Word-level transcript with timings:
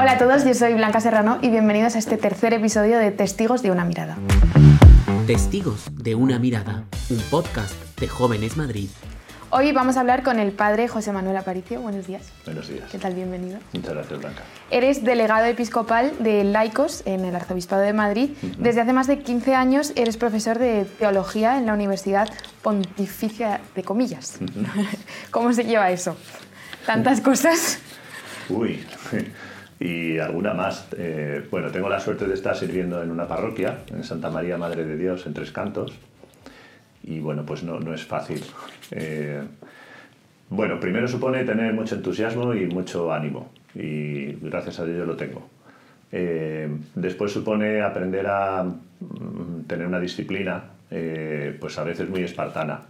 Hola 0.00 0.12
a 0.12 0.18
todos, 0.18 0.46
yo 0.46 0.54
soy 0.54 0.72
Blanca 0.72 0.98
Serrano 0.98 1.38
y 1.42 1.50
bienvenidos 1.50 1.94
a 1.94 1.98
este 1.98 2.16
tercer 2.16 2.54
episodio 2.54 2.98
de 2.98 3.10
Testigos 3.10 3.60
de 3.60 3.70
una 3.70 3.84
mirada. 3.84 4.16
Testigos 5.26 5.90
de 5.94 6.14
una 6.14 6.38
mirada, 6.38 6.84
un 7.10 7.18
podcast 7.30 7.74
de 8.00 8.08
Jóvenes 8.08 8.56
Madrid. 8.56 8.88
Hoy 9.50 9.72
vamos 9.72 9.98
a 9.98 10.00
hablar 10.00 10.22
con 10.22 10.38
el 10.38 10.52
padre 10.52 10.88
José 10.88 11.12
Manuel 11.12 11.36
Aparicio. 11.36 11.82
Buenos 11.82 12.06
días. 12.06 12.32
Buenos 12.46 12.68
días. 12.68 12.90
¿Qué 12.90 12.96
tal? 12.96 13.14
Bienvenido. 13.14 13.58
Muchas 13.74 13.92
gracias, 13.92 14.18
Blanca. 14.18 14.40
Eres 14.70 15.04
delegado 15.04 15.44
episcopal 15.44 16.12
de 16.18 16.44
laicos 16.44 17.02
en 17.04 17.26
el 17.26 17.36
Arzobispado 17.36 17.82
de 17.82 17.92
Madrid. 17.92 18.30
Desde 18.58 18.80
hace 18.80 18.94
más 18.94 19.06
de 19.06 19.18
15 19.18 19.54
años 19.54 19.92
eres 19.96 20.16
profesor 20.16 20.58
de 20.58 20.86
teología 20.98 21.58
en 21.58 21.66
la 21.66 21.74
Universidad 21.74 22.26
Pontificia 22.62 23.60
de 23.74 23.82
Comillas. 23.82 24.38
¿Cómo 25.30 25.52
se 25.52 25.64
lleva 25.64 25.90
eso? 25.90 26.16
¿Tantas 26.86 27.20
cosas? 27.20 27.80
Uy, 28.48 28.82
y 29.80 30.18
alguna 30.18 30.52
más. 30.52 30.88
Eh, 30.96 31.42
bueno, 31.50 31.70
tengo 31.70 31.88
la 31.88 31.98
suerte 31.98 32.26
de 32.26 32.34
estar 32.34 32.54
sirviendo 32.54 33.02
en 33.02 33.10
una 33.10 33.26
parroquia, 33.26 33.78
en 33.90 34.04
Santa 34.04 34.30
María 34.30 34.58
Madre 34.58 34.84
de 34.84 34.96
Dios, 34.96 35.26
en 35.26 35.32
Tres 35.32 35.50
Cantos. 35.50 35.98
Y 37.02 37.18
bueno, 37.18 37.46
pues 37.46 37.62
no, 37.62 37.80
no 37.80 37.94
es 37.94 38.04
fácil. 38.04 38.44
Eh, 38.90 39.40
bueno, 40.50 40.78
primero 40.78 41.08
supone 41.08 41.44
tener 41.44 41.72
mucho 41.72 41.94
entusiasmo 41.94 42.54
y 42.54 42.66
mucho 42.66 43.10
ánimo. 43.10 43.50
Y 43.74 44.32
gracias 44.32 44.80
a 44.80 44.84
Dios 44.84 45.06
lo 45.06 45.16
tengo. 45.16 45.48
Eh, 46.12 46.68
después 46.94 47.32
supone 47.32 47.80
aprender 47.80 48.26
a 48.26 48.64
mm, 48.64 49.62
tener 49.66 49.86
una 49.86 49.98
disciplina, 49.98 50.62
pues 51.60 51.78
a 51.78 51.84
veces 51.84 52.10
muy 52.10 52.22
espartana. 52.22 52.82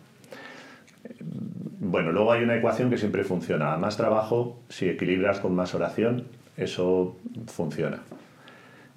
Bueno, 1.79 2.13
luego 2.13 2.33
hay 2.33 2.43
una 2.43 2.57
ecuación 2.57 2.91
que 2.91 2.97
siempre 2.97 3.23
funciona. 3.23 3.75
A 3.75 3.77
más 3.77 3.97
trabajo, 3.97 4.61
si 4.69 4.89
equilibras 4.89 5.39
con 5.39 5.55
más 5.55 5.75
oración, 5.75 6.25
eso 6.63 7.17
funciona. 7.47 7.99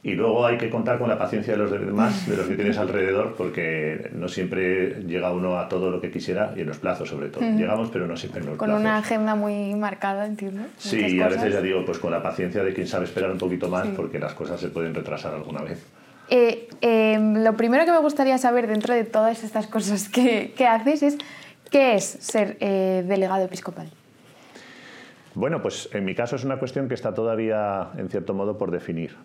Y 0.06 0.16
luego 0.16 0.46
hay 0.46 0.58
que 0.58 0.70
contar 0.70 1.00
con 1.00 1.08
la 1.08 1.18
paciencia 1.18 1.54
de 1.54 1.60
los 1.60 1.72
demás, 1.72 2.28
de 2.28 2.36
los 2.36 2.46
que 2.48 2.56
tienes 2.56 2.78
alrededor, 2.78 3.36
porque 3.38 4.10
no 4.14 4.28
siempre 4.28 5.02
llega 5.08 5.32
uno 5.32 5.58
a 5.58 5.70
todo 5.70 5.90
lo 5.92 6.02
que 6.02 6.12
quisiera 6.12 6.54
y 6.58 6.60
en 6.60 6.68
los 6.68 6.78
plazos 6.78 7.08
sobre 7.08 7.30
todo. 7.30 7.42
Llegamos, 7.42 7.90
pero 7.90 8.06
no 8.06 8.18
siempre 8.18 8.42
en 8.42 8.48
los 8.48 8.58
Con 8.58 8.68
plazos. 8.68 8.82
una 8.82 8.98
agenda 8.98 9.36
muy 9.36 9.74
marcada, 9.76 10.26
entiendo. 10.26 10.64
Sí, 10.78 11.00
y 11.16 11.22
a 11.22 11.30
veces 11.30 11.54
ya 11.54 11.62
digo, 11.62 11.86
pues 11.86 12.00
con 12.00 12.12
la 12.12 12.22
paciencia 12.22 12.66
de 12.66 12.74
quien 12.74 12.86
sabe 12.86 13.06
esperar 13.06 13.32
un 13.32 13.38
poquito 13.38 13.70
más, 13.70 13.86
Sí. 13.88 13.94
porque 13.96 14.20
las 14.20 14.34
cosas 14.34 14.60
se 14.60 14.68
pueden 14.68 14.94
retrasar 14.94 15.34
alguna 15.36 15.62
vez. 15.62 15.82
Eh, 16.30 16.68
eh, 16.82 17.18
lo 17.38 17.54
primero 17.56 17.86
que 17.86 17.92
me 17.92 18.00
gustaría 18.00 18.38
saber 18.38 18.68
dentro 18.68 18.94
de 18.94 19.06
todas 19.06 19.42
estas 19.46 19.68
cosas 19.68 20.10
que, 20.10 20.52
que 20.58 20.68
haces 20.68 21.02
es 21.04 21.18
qué 21.72 21.96
es 21.96 22.04
ser 22.04 22.58
eh, 22.60 23.06
delegado 23.08 23.46
episcopal. 23.46 23.88
Bueno, 25.36 25.64
pues 25.64 25.90
en 25.94 26.06
mi 26.06 26.14
caso 26.14 26.36
es 26.36 26.44
una 26.44 26.60
cuestión 26.60 26.88
que 26.88 26.94
está 26.94 27.14
todavía, 27.14 27.90
en 27.98 28.08
cierto 28.10 28.36
modo, 28.36 28.58
por 28.58 28.70
definir. 28.70 29.16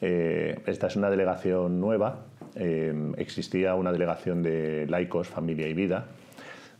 Eh, 0.00 0.60
esta 0.66 0.86
es 0.86 0.96
una 0.96 1.10
delegación 1.10 1.80
nueva. 1.80 2.24
eh, 2.54 3.12
existía 3.18 3.74
una 3.74 3.92
delegación 3.92 4.42
de 4.42 4.86
laicos, 4.88 5.28
familia 5.28 5.68
y 5.68 5.74
vida. 5.74 6.06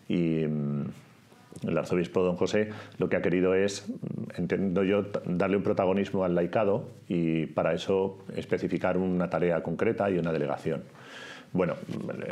Y 0.09 0.47
mm, 0.47 0.84
el 1.69 1.78
arzobispo 1.78 2.22
don 2.22 2.36
José 2.36 2.70
lo 2.98 3.09
que 3.09 3.16
ha 3.16 3.22
querido 3.22 3.55
es, 3.55 3.86
mm, 3.89 4.41
entiendo 4.41 4.83
yo, 4.83 5.05
darle 5.27 5.59
un 5.59 5.62
protagonismo 5.62 6.25
al 6.25 6.34
laicado 6.34 6.89
y 7.09 7.47
para 7.47 7.75
eso 7.75 8.19
especificar 8.34 8.97
una 8.97 9.28
tarea 9.28 9.62
concreta 9.62 10.11
y 10.11 10.19
una 10.19 10.33
delegación. 10.33 10.83
Bueno, 11.53 11.75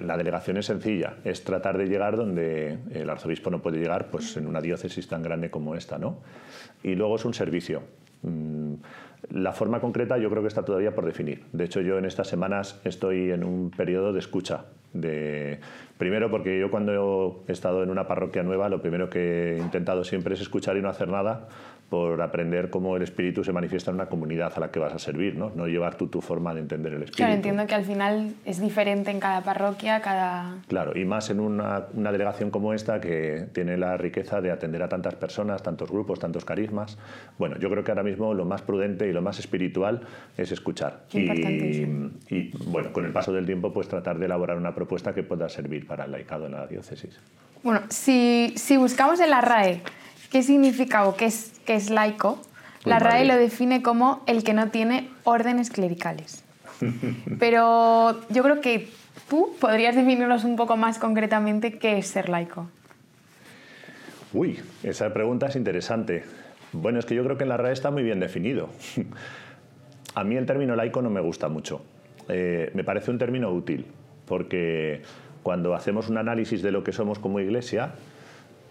la 0.02 0.16
delegación 0.16 0.58
es 0.58 0.66
sencilla, 0.66 1.14
es 1.24 1.42
tratar 1.42 1.78
de 1.78 1.86
llegar 1.86 2.16
donde 2.16 2.78
el 2.92 3.08
arzobispo 3.08 3.50
no 3.50 3.62
puede 3.62 3.78
llegar, 3.78 4.08
pues 4.10 4.36
en 4.36 4.46
una 4.46 4.60
diócesis 4.60 5.08
tan 5.08 5.22
grande 5.22 5.50
como 5.50 5.74
esta, 5.74 5.98
¿no? 5.98 6.18
Y 6.82 6.94
luego 6.94 7.16
es 7.16 7.24
un 7.24 7.32
servicio. 7.32 7.82
Mm, 8.22 8.74
La 9.30 9.52
forma 9.52 9.80
concreta 9.80 10.18
yo 10.18 10.30
creo 10.30 10.42
que 10.42 10.48
está 10.48 10.64
todavía 10.64 10.94
por 10.94 11.04
definir. 11.04 11.44
De 11.52 11.64
hecho, 11.64 11.80
yo 11.80 11.98
en 11.98 12.04
estas 12.04 12.28
semanas 12.28 12.78
estoy 12.84 13.30
en 13.30 13.42
un 13.42 13.70
periodo 13.70 14.12
de 14.12 14.20
escucha. 14.20 14.66
De... 14.92 15.58
Primero 15.98 16.30
porque 16.30 16.60
yo 16.60 16.70
cuando 16.70 17.42
he 17.48 17.52
estado 17.52 17.82
en 17.82 17.90
una 17.90 18.06
parroquia 18.06 18.42
nueva, 18.42 18.68
lo 18.68 18.80
primero 18.80 19.10
que 19.10 19.56
he 19.56 19.58
intentado 19.58 20.04
siempre 20.04 20.34
es 20.34 20.40
escuchar 20.40 20.76
y 20.76 20.82
no 20.82 20.90
hacer 20.90 21.08
nada 21.08 21.48
por 21.88 22.20
aprender 22.20 22.68
cómo 22.70 22.96
el 22.96 23.02
espíritu 23.02 23.44
se 23.44 23.52
manifiesta 23.52 23.90
en 23.90 23.96
una 23.96 24.06
comunidad 24.06 24.52
a 24.56 24.60
la 24.60 24.70
que 24.70 24.78
vas 24.78 24.92
a 24.92 24.98
servir, 24.98 25.36
¿no? 25.36 25.52
No 25.54 25.66
llevar 25.68 25.94
tú 25.94 26.08
tu 26.08 26.20
forma 26.20 26.52
de 26.52 26.60
entender 26.60 26.92
el 26.92 27.02
espíritu. 27.02 27.18
Claro, 27.18 27.34
entiendo 27.34 27.66
que 27.66 27.74
al 27.74 27.84
final 27.84 28.34
es 28.44 28.60
diferente 28.60 29.10
en 29.10 29.20
cada 29.20 29.42
parroquia, 29.42 30.00
cada... 30.00 30.56
Claro, 30.66 30.98
y 30.98 31.04
más 31.04 31.30
en 31.30 31.38
una, 31.38 31.86
una 31.94 32.10
delegación 32.10 32.50
como 32.50 32.72
esta 32.72 33.00
que 33.00 33.46
tiene 33.52 33.76
la 33.76 33.96
riqueza 33.96 34.40
de 34.40 34.50
atender 34.50 34.82
a 34.82 34.88
tantas 34.88 35.14
personas, 35.14 35.62
tantos 35.62 35.90
grupos, 35.90 36.18
tantos 36.18 36.44
carismas. 36.44 36.98
Bueno, 37.38 37.56
yo 37.58 37.70
creo 37.70 37.84
que 37.84 37.92
ahora 37.92 38.02
mismo 38.02 38.34
lo 38.34 38.44
más 38.44 38.62
prudente 38.62 39.06
y 39.06 39.12
lo 39.12 39.22
más 39.22 39.38
espiritual 39.38 40.00
es 40.36 40.50
escuchar. 40.50 41.04
Qué 41.08 41.20
importante, 41.20 41.66
y, 42.28 42.34
y, 42.34 42.52
bueno, 42.66 42.92
con 42.92 43.04
el 43.04 43.12
paso 43.12 43.32
del 43.32 43.46
tiempo, 43.46 43.72
pues 43.72 43.86
tratar 43.86 44.18
de 44.18 44.26
elaborar 44.26 44.56
una 44.56 44.74
propuesta 44.74 45.14
que 45.14 45.22
pueda 45.22 45.48
servir 45.48 45.86
para 45.86 46.04
el 46.04 46.10
laicado 46.10 46.46
en 46.46 46.52
la 46.52 46.66
diócesis. 46.66 47.20
Bueno, 47.62 47.82
si, 47.88 48.52
si 48.56 48.76
buscamos 48.76 49.20
en 49.20 49.30
la 49.30 49.40
RAE 49.40 49.82
qué 50.30 50.42
significa 50.42 51.06
o 51.06 51.16
qué 51.16 51.26
es, 51.26 51.52
qué 51.64 51.74
es 51.74 51.90
laico, 51.90 52.40
la 52.84 52.98
Pues 52.98 53.02
RAE 53.02 53.18
vale. 53.20 53.34
lo 53.34 53.36
define 53.36 53.82
como 53.82 54.22
el 54.26 54.44
que 54.44 54.52
no 54.54 54.68
tiene 54.70 55.08
órdenes 55.24 55.70
clericales. 55.70 56.44
Pero 57.38 58.20
yo 58.28 58.42
creo 58.42 58.60
que 58.60 58.88
tú 59.28 59.54
podrías 59.60 59.96
definirnos 59.96 60.44
un 60.44 60.56
poco 60.56 60.76
más 60.76 60.98
concretamente 60.98 61.78
qué 61.78 61.98
es 61.98 62.06
ser 62.06 62.28
laico. 62.28 62.68
Uy, 64.32 64.60
esa 64.82 65.12
pregunta 65.12 65.46
es 65.46 65.56
interesante. 65.56 66.24
Bueno, 66.72 66.98
es 66.98 67.06
que 67.06 67.14
yo 67.14 67.24
creo 67.24 67.38
que 67.38 67.44
en 67.44 67.48
la 67.48 67.56
RAE 67.56 67.72
está 67.72 67.90
muy 67.90 68.02
bien 68.02 68.20
definido. 68.20 68.68
A 70.14 70.24
mí 70.24 70.36
el 70.36 70.46
término 70.46 70.76
laico 70.76 71.02
no 71.02 71.10
me 71.10 71.20
gusta 71.20 71.48
mucho. 71.48 71.82
Eh, 72.28 72.70
me 72.74 72.84
parece 72.84 73.10
un 73.10 73.18
término 73.18 73.50
útil, 73.50 73.86
porque 74.26 75.02
cuando 75.42 75.74
hacemos 75.74 76.08
un 76.08 76.18
análisis 76.18 76.62
de 76.62 76.72
lo 76.72 76.82
que 76.82 76.92
somos 76.92 77.18
como 77.18 77.38
iglesia, 77.38 77.92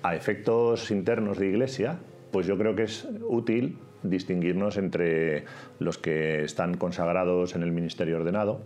a 0.06 0.16
efectos 0.16 0.92
internos 0.92 1.40
de 1.40 1.48
iglesia, 1.48 1.98
pues 2.32 2.46
yo 2.46 2.58
creo 2.60 2.76
que 2.76 2.84
es 2.84 3.08
útil 3.28 3.80
distinguirnos 4.04 4.78
entre 4.78 5.46
los 5.80 5.98
que 5.98 6.44
están 6.44 6.78
consagrados 6.78 7.56
en 7.56 7.64
el 7.64 7.72
ministerio 7.72 8.18
ordenado, 8.18 8.62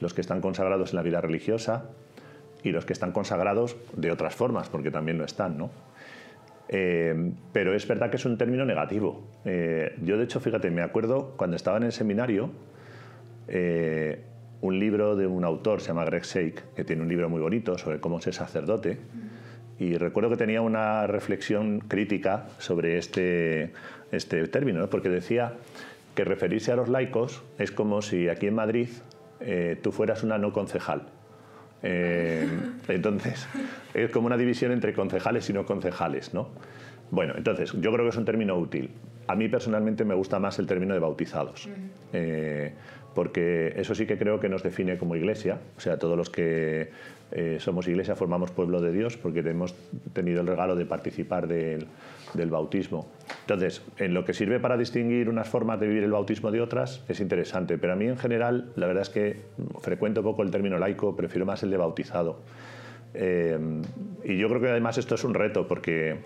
los 0.00 0.14
que 0.14 0.22
están 0.22 0.40
consagrados 0.40 0.92
en 0.92 0.96
la 0.96 1.02
vida 1.02 1.20
religiosa 1.20 1.90
y 2.62 2.70
los 2.70 2.86
que 2.86 2.94
están 2.94 3.12
consagrados 3.12 3.76
de 3.96 4.10
otras 4.10 4.34
formas, 4.34 4.70
porque 4.70 4.90
también 4.90 5.18
lo 5.18 5.26
están, 5.26 5.58
¿no? 5.58 5.70
Eh, 6.70 7.32
pero 7.52 7.74
es 7.74 7.86
verdad 7.86 8.08
que 8.08 8.16
es 8.16 8.24
un 8.24 8.38
término 8.38 8.64
negativo. 8.64 9.28
Eh, 9.44 9.94
yo, 10.02 10.16
de 10.16 10.24
hecho, 10.24 10.40
fíjate, 10.40 10.70
me 10.70 10.80
acuerdo 10.80 11.34
cuando 11.36 11.56
estaba 11.56 11.76
en 11.76 11.82
el 11.82 11.92
seminario, 11.92 12.50
eh, 13.46 14.22
un 14.62 14.78
libro 14.78 15.16
de 15.16 15.26
un 15.26 15.44
autor, 15.44 15.82
se 15.82 15.88
llama 15.88 16.06
Greg 16.06 16.22
Shake, 16.22 16.74
que 16.74 16.84
tiene 16.84 17.02
un 17.02 17.08
libro 17.08 17.28
muy 17.28 17.42
bonito 17.42 17.76
sobre 17.76 18.00
cómo 18.00 18.22
ser 18.22 18.32
sacerdote, 18.32 18.98
y 19.78 19.96
recuerdo 19.96 20.30
que 20.30 20.36
tenía 20.36 20.60
una 20.60 21.06
reflexión 21.06 21.80
crítica 21.80 22.48
sobre 22.58 22.98
este, 22.98 23.72
este 24.10 24.46
término, 24.48 24.80
¿no? 24.80 24.90
porque 24.90 25.08
decía 25.08 25.54
que 26.14 26.24
referirse 26.24 26.72
a 26.72 26.76
los 26.76 26.88
laicos 26.88 27.42
es 27.58 27.70
como 27.70 28.02
si 28.02 28.28
aquí 28.28 28.48
en 28.48 28.54
Madrid 28.54 28.88
eh, 29.40 29.78
tú 29.80 29.92
fueras 29.92 30.24
una 30.24 30.36
no 30.36 30.52
concejal. 30.52 31.02
Eh, 31.82 32.48
entonces, 32.88 33.46
es 33.94 34.10
como 34.10 34.26
una 34.26 34.36
división 34.36 34.72
entre 34.72 34.92
concejales 34.92 35.48
y 35.48 35.52
no 35.52 35.64
concejales, 35.64 36.34
¿no? 36.34 36.48
Bueno, 37.10 37.34
entonces, 37.36 37.72
yo 37.72 37.92
creo 37.92 38.04
que 38.04 38.10
es 38.10 38.16
un 38.16 38.24
término 38.24 38.56
útil. 38.56 38.90
A 39.28 39.34
mí 39.34 39.48
personalmente 39.48 40.04
me 40.04 40.14
gusta 40.14 40.38
más 40.38 40.58
el 40.58 40.66
término 40.66 40.94
de 40.94 41.00
bautizados, 41.00 41.68
eh, 42.12 42.74
porque 43.14 43.72
eso 43.76 43.94
sí 43.94 44.06
que 44.06 44.18
creo 44.18 44.40
que 44.40 44.48
nos 44.48 44.62
define 44.62 44.98
como 44.98 45.16
iglesia, 45.16 45.58
o 45.76 45.80
sea, 45.80 45.98
todos 45.98 46.16
los 46.16 46.30
que 46.30 46.90
eh, 47.30 47.58
somos 47.60 47.86
iglesia 47.88 48.16
formamos 48.16 48.50
pueblo 48.50 48.80
de 48.80 48.90
Dios 48.90 49.16
porque 49.16 49.40
hemos 49.40 49.74
tenido 50.12 50.40
el 50.40 50.46
regalo 50.46 50.76
de 50.76 50.86
participar 50.86 51.46
del, 51.46 51.86
del 52.34 52.50
bautismo. 52.50 53.08
Entonces, 53.42 53.82
en 53.98 54.14
lo 54.14 54.24
que 54.24 54.32
sirve 54.32 54.60
para 54.60 54.76
distinguir 54.76 55.28
unas 55.28 55.48
formas 55.48 55.78
de 55.80 55.88
vivir 55.88 56.04
el 56.04 56.12
bautismo 56.12 56.50
de 56.50 56.60
otras 56.60 57.04
es 57.08 57.20
interesante, 57.20 57.76
pero 57.78 57.92
a 57.92 57.96
mí 57.96 58.06
en 58.06 58.16
general 58.16 58.72
la 58.76 58.86
verdad 58.86 59.02
es 59.02 59.10
que 59.10 59.36
frecuento 59.80 60.22
poco 60.22 60.42
el 60.42 60.50
término 60.50 60.78
laico, 60.78 61.16
prefiero 61.16 61.44
más 61.44 61.62
el 61.62 61.70
de 61.70 61.76
bautizado. 61.76 62.40
Eh, 63.14 63.58
y 64.24 64.38
yo 64.38 64.48
creo 64.48 64.60
que 64.60 64.68
además 64.68 64.98
esto 64.98 65.14
es 65.14 65.24
un 65.24 65.34
reto 65.34 65.66
porque, 65.66 66.16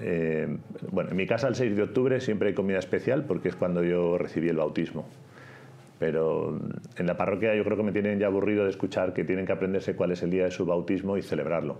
eh, 0.00 0.56
bueno, 0.90 1.10
en 1.10 1.16
mi 1.16 1.26
casa 1.26 1.48
el 1.48 1.54
6 1.54 1.76
de 1.76 1.82
octubre 1.82 2.20
siempre 2.20 2.48
hay 2.48 2.54
comida 2.54 2.78
especial 2.78 3.24
porque 3.24 3.48
es 3.48 3.56
cuando 3.56 3.82
yo 3.84 4.18
recibí 4.18 4.48
el 4.48 4.56
bautismo. 4.56 5.06
Pero 6.00 6.58
en 6.96 7.06
la 7.06 7.14
parroquia 7.18 7.54
yo 7.54 7.62
creo 7.62 7.76
que 7.76 7.82
me 7.82 7.92
tienen 7.92 8.18
ya 8.18 8.26
aburrido 8.26 8.64
de 8.64 8.70
escuchar 8.70 9.12
que 9.12 9.22
tienen 9.22 9.44
que 9.44 9.52
aprenderse 9.52 9.94
cuál 9.94 10.12
es 10.12 10.22
el 10.22 10.30
día 10.30 10.44
de 10.44 10.50
su 10.50 10.64
bautismo 10.64 11.18
y 11.18 11.22
celebrarlo, 11.22 11.78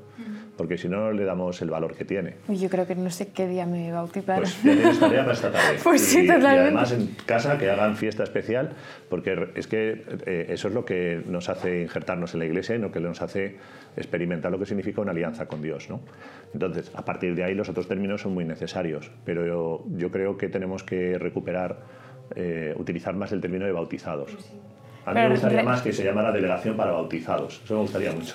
porque 0.59 0.77
si 0.77 0.91
no, 0.91 0.99
no 1.01 1.13
le 1.13 1.25
damos 1.25 1.63
el 1.63 1.71
valor 1.71 1.97
que 1.97 2.05
tiene. 2.05 2.35
Uy, 2.47 2.59
yo 2.59 2.69
creo 2.69 2.87
que 2.87 2.95
no 2.95 3.09
sé 3.09 3.33
qué 3.33 3.49
día 3.49 3.65
me 3.65 3.91
bautizaron. 3.91 4.43
Pues 4.43 4.63
ya 4.63 4.73
tienes 4.75 5.01
tarea 5.01 5.23
para 5.23 5.33
esta 5.33 5.51
tarde. 5.51 5.79
Pues 5.83 6.03
sí, 6.03 6.21
y, 6.21 6.27
y 6.27 6.31
además 6.31 6.93
en 6.93 7.17
casa 7.25 7.57
que 7.57 7.71
hagan 7.71 7.97
fiesta 7.97 8.23
especial, 8.23 8.73
porque 9.09 9.49
es 9.55 9.67
que 9.67 10.05
eh, 10.27 10.47
eso 10.51 10.69
es 10.69 10.75
lo 10.75 10.85
que 10.85 11.23
nos 11.27 11.49
hace 11.49 11.81
injertarnos 11.81 12.35
en 12.35 12.41
la 12.41 12.47
iglesia 12.47 12.77
y 12.77 12.79
lo 12.79 12.93
que 12.93 13.01
nos 13.01 13.23
hace 13.23 13.57
experimentar 13.97 14.53
lo 14.53 14.59
que 14.59 14.67
significa 14.67 15.01
una 15.01 15.13
alianza 15.13 15.47
con 15.47 15.63
Dios. 15.63 15.89
¿no? 15.89 16.01
Entonces, 16.53 16.93
a 16.95 17.07
partir 17.07 17.35
de 17.35 17.45
ahí 17.45 17.55
los 17.55 17.71
otros 17.71 17.89
términos 17.89 18.21
son 18.21 18.35
muy 18.35 18.45
necesarios, 18.45 19.11
pero 19.25 19.47
yo, 19.47 19.87
yo 19.97 20.11
creo 20.11 20.37
que 20.37 20.49
tenemos 20.49 20.83
que 20.83 21.17
recuperar 21.19 22.00
eh, 22.35 22.75
utilizar 22.77 23.15
más 23.15 23.33
el 23.33 23.41
término 23.41 23.67
de 23.67 23.73
bautizados. 23.73 24.31
A 25.05 25.15
mí 25.15 25.21
me 25.21 25.31
gustaría 25.31 25.63
más 25.63 25.83
que 25.83 25.93
se 25.93 26.05
llamara 26.05 26.31
delegación 26.31 26.77
para 26.77 26.93
bautizados. 26.93 27.61
Eso 27.65 27.75
me 27.75 27.81
gustaría 27.81 28.13
mucho. 28.13 28.35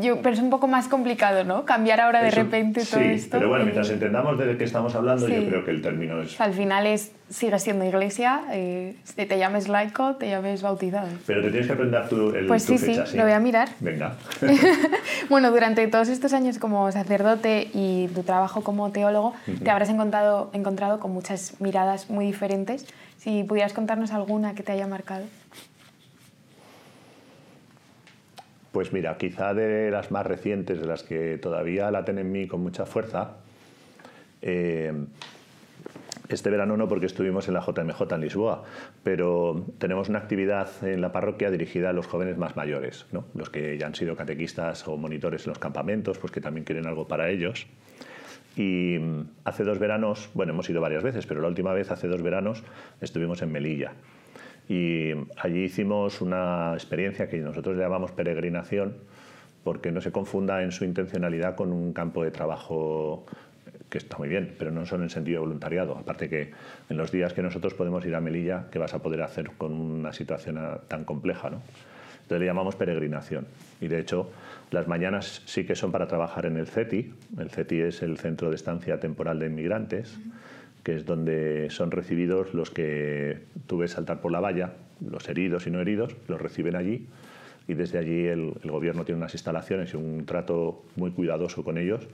Yo, 0.00 0.20
pero 0.22 0.34
es 0.34 0.40
un 0.40 0.50
poco 0.50 0.66
más 0.66 0.88
complicado, 0.88 1.44
¿no? 1.44 1.64
Cambiar 1.64 2.00
ahora 2.00 2.22
de 2.22 2.28
Eso- 2.28 2.36
repente 2.42 2.84
todo 2.84 3.00
sí, 3.00 3.06
esto. 3.06 3.36
pero 3.38 3.48
bueno, 3.48 3.64
mientras 3.64 3.88
entendamos 3.90 4.38
de 4.38 4.56
qué 4.56 4.64
estamos 4.64 4.94
hablando, 4.94 5.26
Sí. 5.26 5.34
yo 5.34 5.46
creo 5.48 5.64
que 5.64 5.70
el 5.70 5.82
término 5.82 6.20
es... 6.22 6.40
Al 6.40 6.52
final 6.52 6.86
es, 6.86 7.12
sigue 7.28 7.58
siendo 7.58 7.84
iglesia, 7.84 8.42
eh, 8.52 8.96
te, 9.16 9.38
llames 9.38 9.68
laico, 9.68 10.16
te 10.16 10.28
llames 10.28 10.62
bautizado. 10.62 11.08
Pero 11.26 11.42
te 11.42 11.48
tienes 11.50 11.66
que 11.66 11.72
aprender 11.72 12.08
tu, 12.08 12.30
el, 12.34 12.46
Pues 12.46 12.66
tu 12.66 12.76
sí, 12.78 12.86
fecha, 12.86 13.06
sí, 13.06 13.16
lo 13.16 13.22
voy 13.24 13.32
a 13.32 13.40
mirar. 13.40 13.68
Venga. 13.80 14.14
Bueno, 15.30 15.50
durante 15.50 15.86
todos 15.88 16.08
estos 16.08 16.32
años 16.32 16.58
como 16.58 16.90
sacerdote 16.92 17.68
y 17.72 18.08
tu 18.14 18.22
trabajo 18.22 18.62
como 18.62 18.90
teólogo, 18.90 19.34
te 19.62 19.70
habrás 19.70 19.88
encontrado, 19.88 20.50
encontrado 20.52 21.00
con 21.00 21.12
muchas 21.12 21.60
miradas 21.60 22.10
muy 22.10 22.26
diferentes. 22.26 22.86
Si 23.18 23.42
pudieras 23.44 23.72
contarnos 23.72 24.12
alguna 24.12 24.54
que 24.54 24.62
te 24.62 24.72
haya 24.72 24.86
marcado. 24.86 25.24
Pues 28.74 28.92
mira, 28.92 29.16
quizá 29.16 29.54
de 29.54 29.88
las 29.92 30.10
más 30.10 30.26
recientes, 30.26 30.80
de 30.80 30.86
las 30.88 31.04
que 31.04 31.38
todavía 31.38 31.92
la 31.92 32.04
tienen 32.04 32.26
en 32.26 32.32
mí 32.32 32.48
con 32.48 32.60
mucha 32.60 32.84
fuerza, 32.84 33.36
eh, 34.42 34.92
este 36.28 36.50
verano 36.50 36.76
no 36.76 36.88
porque 36.88 37.06
estuvimos 37.06 37.46
en 37.46 37.54
la 37.54 37.60
JMJ 37.60 38.02
en 38.10 38.20
Lisboa, 38.20 38.64
pero 39.04 39.64
tenemos 39.78 40.08
una 40.08 40.18
actividad 40.18 40.68
en 40.82 41.00
la 41.00 41.12
parroquia 41.12 41.52
dirigida 41.52 41.90
a 41.90 41.92
los 41.92 42.08
jóvenes 42.08 42.36
más 42.36 42.56
mayores, 42.56 43.06
¿no? 43.12 43.26
los 43.34 43.48
que 43.48 43.78
ya 43.78 43.86
han 43.86 43.94
sido 43.94 44.16
catequistas 44.16 44.88
o 44.88 44.96
monitores 44.96 45.46
en 45.46 45.50
los 45.50 45.60
campamentos, 45.60 46.18
pues 46.18 46.32
que 46.32 46.40
también 46.40 46.64
quieren 46.64 46.88
algo 46.88 47.06
para 47.06 47.30
ellos. 47.30 47.68
Y 48.56 48.98
hace 49.44 49.62
dos 49.62 49.78
veranos, 49.78 50.30
bueno, 50.34 50.52
hemos 50.52 50.68
ido 50.68 50.80
varias 50.80 51.04
veces, 51.04 51.26
pero 51.26 51.40
la 51.40 51.46
última 51.46 51.72
vez, 51.72 51.92
hace 51.92 52.08
dos 52.08 52.22
veranos, 52.22 52.64
estuvimos 53.00 53.40
en 53.42 53.52
Melilla. 53.52 53.92
Y 54.68 55.12
allí 55.36 55.64
hicimos 55.64 56.20
una 56.20 56.72
experiencia 56.74 57.28
que 57.28 57.38
nosotros 57.38 57.76
llamamos 57.76 58.12
peregrinación, 58.12 58.96
porque 59.62 59.92
no 59.92 60.00
se 60.00 60.12
confunda 60.12 60.62
en 60.62 60.72
su 60.72 60.84
intencionalidad 60.84 61.54
con 61.54 61.72
un 61.72 61.92
campo 61.92 62.22
de 62.22 62.30
trabajo 62.30 63.26
que 63.88 63.98
está 63.98 64.18
muy 64.18 64.28
bien, 64.28 64.54
pero 64.58 64.70
no 64.70 64.84
solo 64.86 65.04
en 65.04 65.10
sentido 65.10 65.40
voluntariado. 65.40 65.96
Aparte 65.96 66.28
que 66.28 66.50
en 66.88 66.96
los 66.96 67.12
días 67.12 67.32
que 67.32 67.42
nosotros 67.42 67.74
podemos 67.74 68.04
ir 68.04 68.14
a 68.14 68.20
Melilla, 68.20 68.66
¿qué 68.70 68.78
vas 68.78 68.92
a 68.94 69.00
poder 69.00 69.22
hacer 69.22 69.50
con 69.56 69.72
una 69.72 70.12
situación 70.12 70.58
tan 70.88 71.04
compleja? 71.04 71.50
¿no? 71.50 71.60
Entonces 72.24 72.40
le 72.40 72.46
llamamos 72.46 72.74
peregrinación. 72.74 73.46
Y 73.80 73.88
de 73.88 74.00
hecho, 74.00 74.30
las 74.70 74.88
mañanas 74.88 75.42
sí 75.44 75.64
que 75.64 75.76
son 75.76 75.92
para 75.92 76.08
trabajar 76.08 76.46
en 76.46 76.56
el 76.56 76.66
CETI. 76.66 77.14
El 77.38 77.50
CETI 77.50 77.80
es 77.82 78.02
el 78.02 78.16
Centro 78.16 78.48
de 78.48 78.56
Estancia 78.56 78.98
Temporal 78.98 79.38
de 79.38 79.46
Inmigrantes, 79.46 80.18
que 80.84 80.94
es 80.94 81.04
donde 81.04 81.68
son 81.70 81.90
recibidos 81.90 82.54
los 82.54 82.70
que 82.70 83.40
tú 83.66 83.78
ves 83.78 83.92
saltar 83.92 84.20
por 84.20 84.30
la 84.30 84.40
valla, 84.40 84.74
los 85.00 85.28
heridos 85.28 85.66
y 85.66 85.70
no 85.70 85.80
heridos, 85.80 86.14
los 86.28 86.40
reciben 86.40 86.76
allí. 86.76 87.08
Y 87.66 87.74
desde 87.74 87.98
allí 87.98 88.26
el, 88.26 88.52
el 88.62 88.70
gobierno 88.70 89.04
tiene 89.04 89.18
unas 89.18 89.34
instalaciones 89.34 89.94
y 89.94 89.96
un 89.96 90.26
trato 90.26 90.84
muy 90.96 91.10
cuidadoso 91.10 91.64
con 91.64 91.78
ellos 91.78 92.06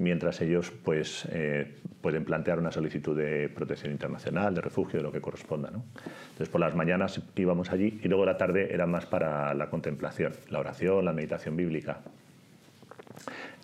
mientras 0.00 0.40
ellos 0.40 0.72
pues, 0.82 1.28
eh, 1.30 1.76
pueden 2.00 2.24
plantear 2.24 2.58
una 2.58 2.72
solicitud 2.72 3.16
de 3.16 3.48
protección 3.50 3.92
internacional, 3.92 4.54
de 4.54 4.62
refugio, 4.62 4.98
de 4.98 5.02
lo 5.02 5.12
que 5.12 5.20
corresponda. 5.20 5.70
¿no? 5.70 5.84
Entonces, 6.30 6.48
por 6.48 6.60
las 6.60 6.74
mañanas 6.74 7.20
íbamos 7.36 7.70
allí 7.70 8.00
y 8.02 8.08
luego 8.08 8.24
la 8.24 8.38
tarde 8.38 8.72
era 8.72 8.86
más 8.86 9.06
para 9.06 9.54
la 9.54 9.68
contemplación, 9.68 10.32
la 10.48 10.58
oración, 10.58 11.04
la 11.04 11.12
meditación 11.12 11.54
bíblica. 11.54 12.00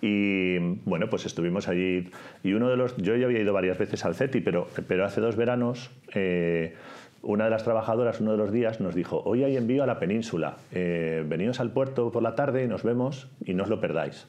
Y 0.01 0.59
bueno, 0.85 1.09
pues 1.09 1.27
estuvimos 1.27 1.69
allí. 1.69 2.11
Y 2.43 2.53
uno 2.53 2.69
de 2.69 2.77
los. 2.77 2.97
Yo 2.97 3.17
ya 3.17 3.27
había 3.27 3.41
ido 3.41 3.53
varias 3.53 3.79
veces 3.79 4.05
al 4.05 4.15
CETI, 4.15 4.41
pero, 4.41 4.69
pero 4.87 5.05
hace 5.05 5.21
dos 5.21 5.37
veranos. 5.37 5.91
eh, 6.15 6.75
una 7.23 7.45
de 7.45 7.51
las 7.51 7.65
trabajadoras, 7.65 8.21
uno 8.21 8.33
de 8.33 8.39
los 8.39 8.53
días, 8.53 8.81
nos 8.81 8.95
dijo: 8.95 9.23
Hoy 9.25 9.43
hay 9.43 9.57
envío 9.57 9.83
a 9.83 9.87
la 9.87 9.99
península. 9.99 10.59
Eh, 10.73 11.25
veníos 11.27 11.61
al 11.61 11.71
puerto 11.73 12.13
por 12.13 12.23
la 12.23 12.35
tarde 12.35 12.65
y 12.65 12.69
nos 12.69 12.83
vemos 12.85 13.29
y 13.45 13.55
no 13.55 13.65
os 13.65 13.69
lo 13.69 13.81
perdáis. 13.81 14.27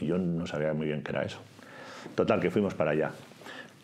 Y 0.00 0.06
yo 0.06 0.18
no 0.18 0.46
sabía 0.46 0.72
muy 0.72 0.86
bien 0.86 1.02
qué 1.02 1.12
era 1.12 1.22
eso. 1.22 1.40
Total, 2.14 2.40
que 2.40 2.50
fuimos 2.50 2.74
para 2.74 2.92
allá. 2.92 3.10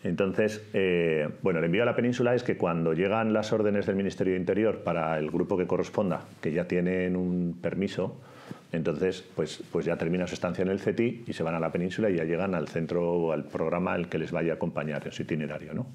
Entonces, 0.03 0.63
eh, 0.73 1.29
bueno, 1.43 1.59
el 1.59 1.65
envío 1.65 1.83
a 1.83 1.85
la 1.85 1.95
península 1.95 2.33
es 2.33 2.43
que 2.43 2.57
cuando 2.57 2.93
llegan 2.93 3.33
las 3.33 3.53
órdenes 3.53 3.85
del 3.85 3.95
Ministerio 3.95 4.33
de 4.33 4.39
Interior 4.39 4.79
para 4.79 5.17
el 5.19 5.29
grupo 5.29 5.57
que 5.57 5.67
corresponda, 5.67 6.21
que 6.41 6.51
ya 6.51 6.67
tienen 6.67 7.15
un 7.15 7.57
permiso, 7.61 8.17
entonces 8.71 9.23
pues, 9.35 9.63
pues 9.71 9.85
ya 9.85 9.97
termina 9.97 10.27
su 10.27 10.33
estancia 10.33 10.61
en 10.61 10.69
el 10.69 10.79
CETI 10.79 11.25
y 11.27 11.33
se 11.33 11.43
van 11.43 11.55
a 11.55 11.59
la 11.59 11.71
península 11.71 12.09
y 12.09 12.15
ya 12.15 12.23
llegan 12.23 12.55
al 12.55 12.67
centro 12.67 13.11
o 13.11 13.31
al 13.31 13.43
programa 13.45 13.93
al 13.93 14.07
que 14.07 14.17
les 14.17 14.31
vaya 14.31 14.53
a 14.53 14.55
acompañar 14.55 15.05
en 15.05 15.11
su 15.11 15.23
itinerario. 15.23 15.73
¿no? 15.73 15.87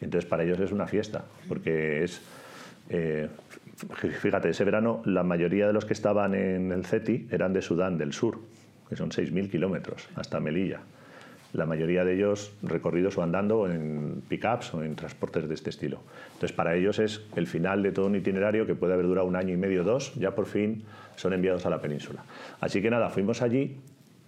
Entonces 0.00 0.28
para 0.28 0.42
ellos 0.42 0.58
es 0.60 0.72
una 0.72 0.86
fiesta, 0.86 1.24
porque 1.48 2.04
es... 2.04 2.20
eh, 2.88 3.28
fíjate, 4.20 4.50
ese 4.50 4.64
verano 4.64 5.02
la 5.04 5.22
mayoría 5.22 5.66
de 5.66 5.72
los 5.72 5.84
que 5.84 5.92
estaban 5.92 6.34
en 6.34 6.72
el 6.72 6.84
CETI 6.84 7.28
eran 7.30 7.52
de 7.52 7.62
Sudán 7.62 7.98
del 7.98 8.12
Sur, 8.12 8.38
que 8.88 8.96
son 8.96 9.10
6.000 9.10 9.50
kilómetros 9.50 10.08
hasta 10.16 10.40
Melilla. 10.40 10.80
La 11.52 11.66
mayoría 11.66 12.04
de 12.04 12.14
ellos 12.14 12.52
recorridos 12.62 13.18
o 13.18 13.22
andando 13.22 13.70
en 13.70 14.22
pickups 14.28 14.74
o 14.74 14.82
en 14.82 14.96
transportes 14.96 15.48
de 15.48 15.54
este 15.54 15.70
estilo. 15.70 16.00
Entonces, 16.34 16.52
para 16.52 16.74
ellos 16.74 16.98
es 16.98 17.22
el 17.36 17.46
final 17.46 17.82
de 17.82 17.92
todo 17.92 18.06
un 18.06 18.16
itinerario 18.16 18.66
que 18.66 18.74
puede 18.74 18.94
haber 18.94 19.06
durado 19.06 19.26
un 19.26 19.36
año 19.36 19.52
y 19.52 19.56
medio 19.58 19.84
dos, 19.84 20.14
ya 20.14 20.34
por 20.34 20.46
fin 20.46 20.84
son 21.16 21.34
enviados 21.34 21.66
a 21.66 21.70
la 21.70 21.80
península. 21.80 22.24
Así 22.60 22.80
que 22.80 22.90
nada, 22.90 23.10
fuimos 23.10 23.42
allí 23.42 23.76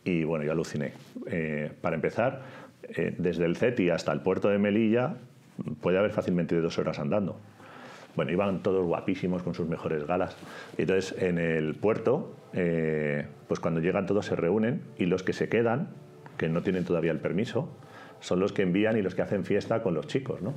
y 0.05 0.25
bueno, 0.25 0.45
yo 0.45 0.53
aluciné. 0.53 0.93
Eh, 1.27 1.73
para 1.81 1.97
empezar, 1.97 2.43
eh, 2.83 3.15
desde 3.17 3.47
el 3.47 3.57
CETI 3.57 3.91
hasta 3.91 4.13
el 4.13 4.21
puerto 4.21 4.49
de 4.49 4.59
Melilla 4.59 5.17
puede 5.81 5.99
haber 5.99 6.13
fácilmente 6.13 6.61
dos 6.61 6.79
horas 6.79 6.99
andando. 6.99 7.39
Bueno, 8.17 8.31
iban 8.31 8.63
todos 8.63 8.87
guapísimos 8.87 9.43
con 9.43 9.55
sus 9.55 9.69
mejores 9.69 10.07
galas. 10.07 10.37
Entonces 10.79 11.21
en 11.21 11.39
el 11.39 11.75
puerto, 11.75 12.37
eh, 12.53 13.27
pues 13.49 13.61
cuando 13.61 13.81
llegan 13.81 14.07
todos 14.07 14.27
se 14.27 14.37
reúnen 14.37 14.83
y 14.99 15.07
los 15.07 15.23
que 15.23 15.33
se 15.33 15.49
quedan, 15.49 15.89
que 16.37 16.49
no 16.49 16.63
tienen 16.63 16.85
todavía 16.85 17.13
el 17.13 17.21
permiso, 17.21 17.69
son 18.21 18.41
los 18.41 18.53
que 18.53 18.63
envían 18.63 18.97
y 18.97 19.03
los 19.03 19.15
que 19.15 19.23
hacen 19.23 19.45
fiesta 19.45 19.83
con 19.83 19.95
los 19.95 20.07
chicos, 20.07 20.41
¿no? 20.43 20.55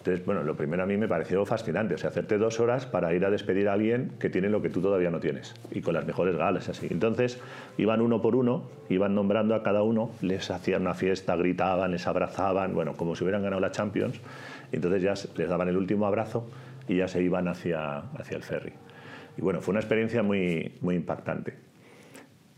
Entonces, 0.00 0.24
bueno, 0.24 0.42
lo 0.42 0.56
primero 0.56 0.82
a 0.82 0.86
mí 0.86 0.96
me 0.96 1.08
pareció 1.08 1.44
fascinante, 1.44 1.94
o 1.94 1.98
sea, 1.98 2.08
hacerte 2.08 2.38
dos 2.38 2.58
horas 2.58 2.86
para 2.86 3.12
ir 3.12 3.22
a 3.26 3.30
despedir 3.30 3.68
a 3.68 3.74
alguien 3.74 4.12
que 4.18 4.30
tiene 4.30 4.48
lo 4.48 4.62
que 4.62 4.70
tú 4.70 4.80
todavía 4.80 5.10
no 5.10 5.20
tienes 5.20 5.54
y 5.70 5.82
con 5.82 5.92
las 5.92 6.06
mejores 6.06 6.36
galas, 6.36 6.70
así. 6.70 6.86
Entonces, 6.90 7.38
iban 7.76 8.00
uno 8.00 8.22
por 8.22 8.34
uno, 8.34 8.62
iban 8.88 9.14
nombrando 9.14 9.54
a 9.54 9.62
cada 9.62 9.82
uno, 9.82 10.10
les 10.22 10.50
hacían 10.50 10.82
una 10.82 10.94
fiesta, 10.94 11.36
gritaban, 11.36 11.90
les 11.90 12.06
abrazaban, 12.06 12.74
bueno, 12.74 12.94
como 12.94 13.14
si 13.14 13.24
hubieran 13.24 13.42
ganado 13.42 13.60
la 13.60 13.72
Champions, 13.72 14.18
entonces 14.72 15.02
ya 15.02 15.12
les 15.36 15.48
daban 15.50 15.68
el 15.68 15.76
último 15.76 16.06
abrazo 16.06 16.48
y 16.88 16.96
ya 16.96 17.06
se 17.06 17.22
iban 17.22 17.46
hacia, 17.46 17.98
hacia 17.98 18.38
el 18.38 18.42
ferry. 18.42 18.72
Y 19.36 19.42
bueno, 19.42 19.60
fue 19.60 19.72
una 19.72 19.80
experiencia 19.80 20.22
muy, 20.22 20.78
muy 20.80 20.94
impactante. 20.94 21.69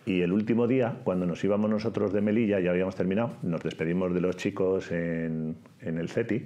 Y 0.05 0.21
el 0.23 0.33
último 0.33 0.67
día, 0.67 0.97
cuando 1.05 1.27
nos 1.27 1.43
íbamos 1.45 1.71
nosotros 1.71 2.13
de 2.13 2.21
Melilla, 2.21 2.59
ya 2.61 2.71
habíamos 2.71 2.97
terminado, 2.97 3.33
nos 3.43 3.63
despedimos 3.63 4.13
de 4.13 4.21
los 4.21 4.37
chicos 4.37 4.91
en, 4.91 5.55
en 5.81 5.99
el 5.99 6.09
CETI. 6.09 6.43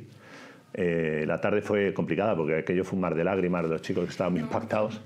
Eh, 0.74 1.24
la 1.26 1.40
tarde 1.40 1.62
fue 1.62 1.94
complicada 1.94 2.36
porque 2.36 2.56
aquello 2.56 2.84
fue 2.84 2.96
un 2.96 3.00
mar 3.00 3.14
de 3.14 3.24
lágrimas 3.24 3.62
de 3.62 3.70
los 3.70 3.80
chicos 3.80 4.04
que 4.04 4.10
estaban 4.10 4.34
muy 4.34 4.42
impactados. 4.42 5.00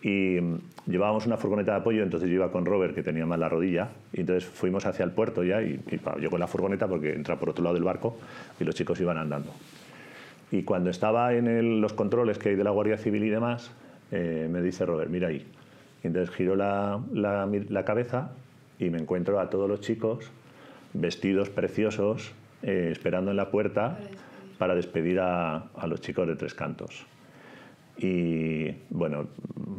Y 0.00 0.38
mm, 0.40 0.90
llevábamos 0.90 1.26
una 1.26 1.36
furgoneta 1.36 1.72
de 1.72 1.78
apoyo, 1.80 2.02
entonces 2.02 2.28
yo 2.30 2.36
iba 2.36 2.50
con 2.50 2.64
Robert, 2.64 2.94
que 2.94 3.02
tenía 3.02 3.26
mal 3.26 3.40
la 3.40 3.50
rodilla, 3.50 3.90
y 4.14 4.20
entonces 4.20 4.44
fuimos 4.48 4.86
hacia 4.86 5.04
el 5.04 5.10
puerto 5.10 5.44
ya, 5.44 5.60
y, 5.62 5.78
y 5.90 5.98
pa, 5.98 6.18
yo 6.18 6.30
con 6.30 6.40
la 6.40 6.46
furgoneta 6.46 6.88
porque 6.88 7.12
entra 7.12 7.38
por 7.38 7.50
otro 7.50 7.62
lado 7.64 7.74
del 7.74 7.84
barco, 7.84 8.16
y 8.58 8.64
los 8.64 8.74
chicos 8.74 8.98
iban 9.00 9.18
andando. 9.18 9.50
Y 10.50 10.62
cuando 10.62 10.88
estaba 10.88 11.34
en 11.34 11.48
el- 11.48 11.80
los 11.82 11.92
controles 11.92 12.38
que 12.38 12.50
hay 12.50 12.54
de 12.54 12.64
la 12.64 12.70
Guardia 12.70 12.96
Civil 12.96 13.24
y 13.24 13.30
demás, 13.30 13.72
eh, 14.10 14.48
me 14.50 14.62
dice 14.62 14.86
Robert, 14.86 15.10
mira 15.10 15.28
ahí. 15.28 15.44
Y 16.04 16.08
entonces 16.08 16.34
giro 16.34 16.54
la, 16.54 17.00
la- 17.12 17.48
la 17.68 17.84
cabeza 17.84 18.30
y 18.78 18.90
me 18.90 18.98
encuentro 18.98 19.40
a 19.40 19.50
todos 19.50 19.68
los 19.68 19.80
chicos 19.80 20.30
vestidos 20.92 21.50
preciosos, 21.50 22.32
eh, 22.62 22.90
esperando 22.92 23.30
en 23.32 23.36
la 23.36 23.50
puerta 23.50 23.98
para 24.58 24.74
despedir 24.76 25.18
a, 25.18 25.56
a 25.74 25.86
los 25.88 26.00
chicos 26.00 26.28
de 26.28 26.36
Tres 26.36 26.54
Cantos. 26.54 27.06
Y 27.96 28.72
bueno, 28.90 29.28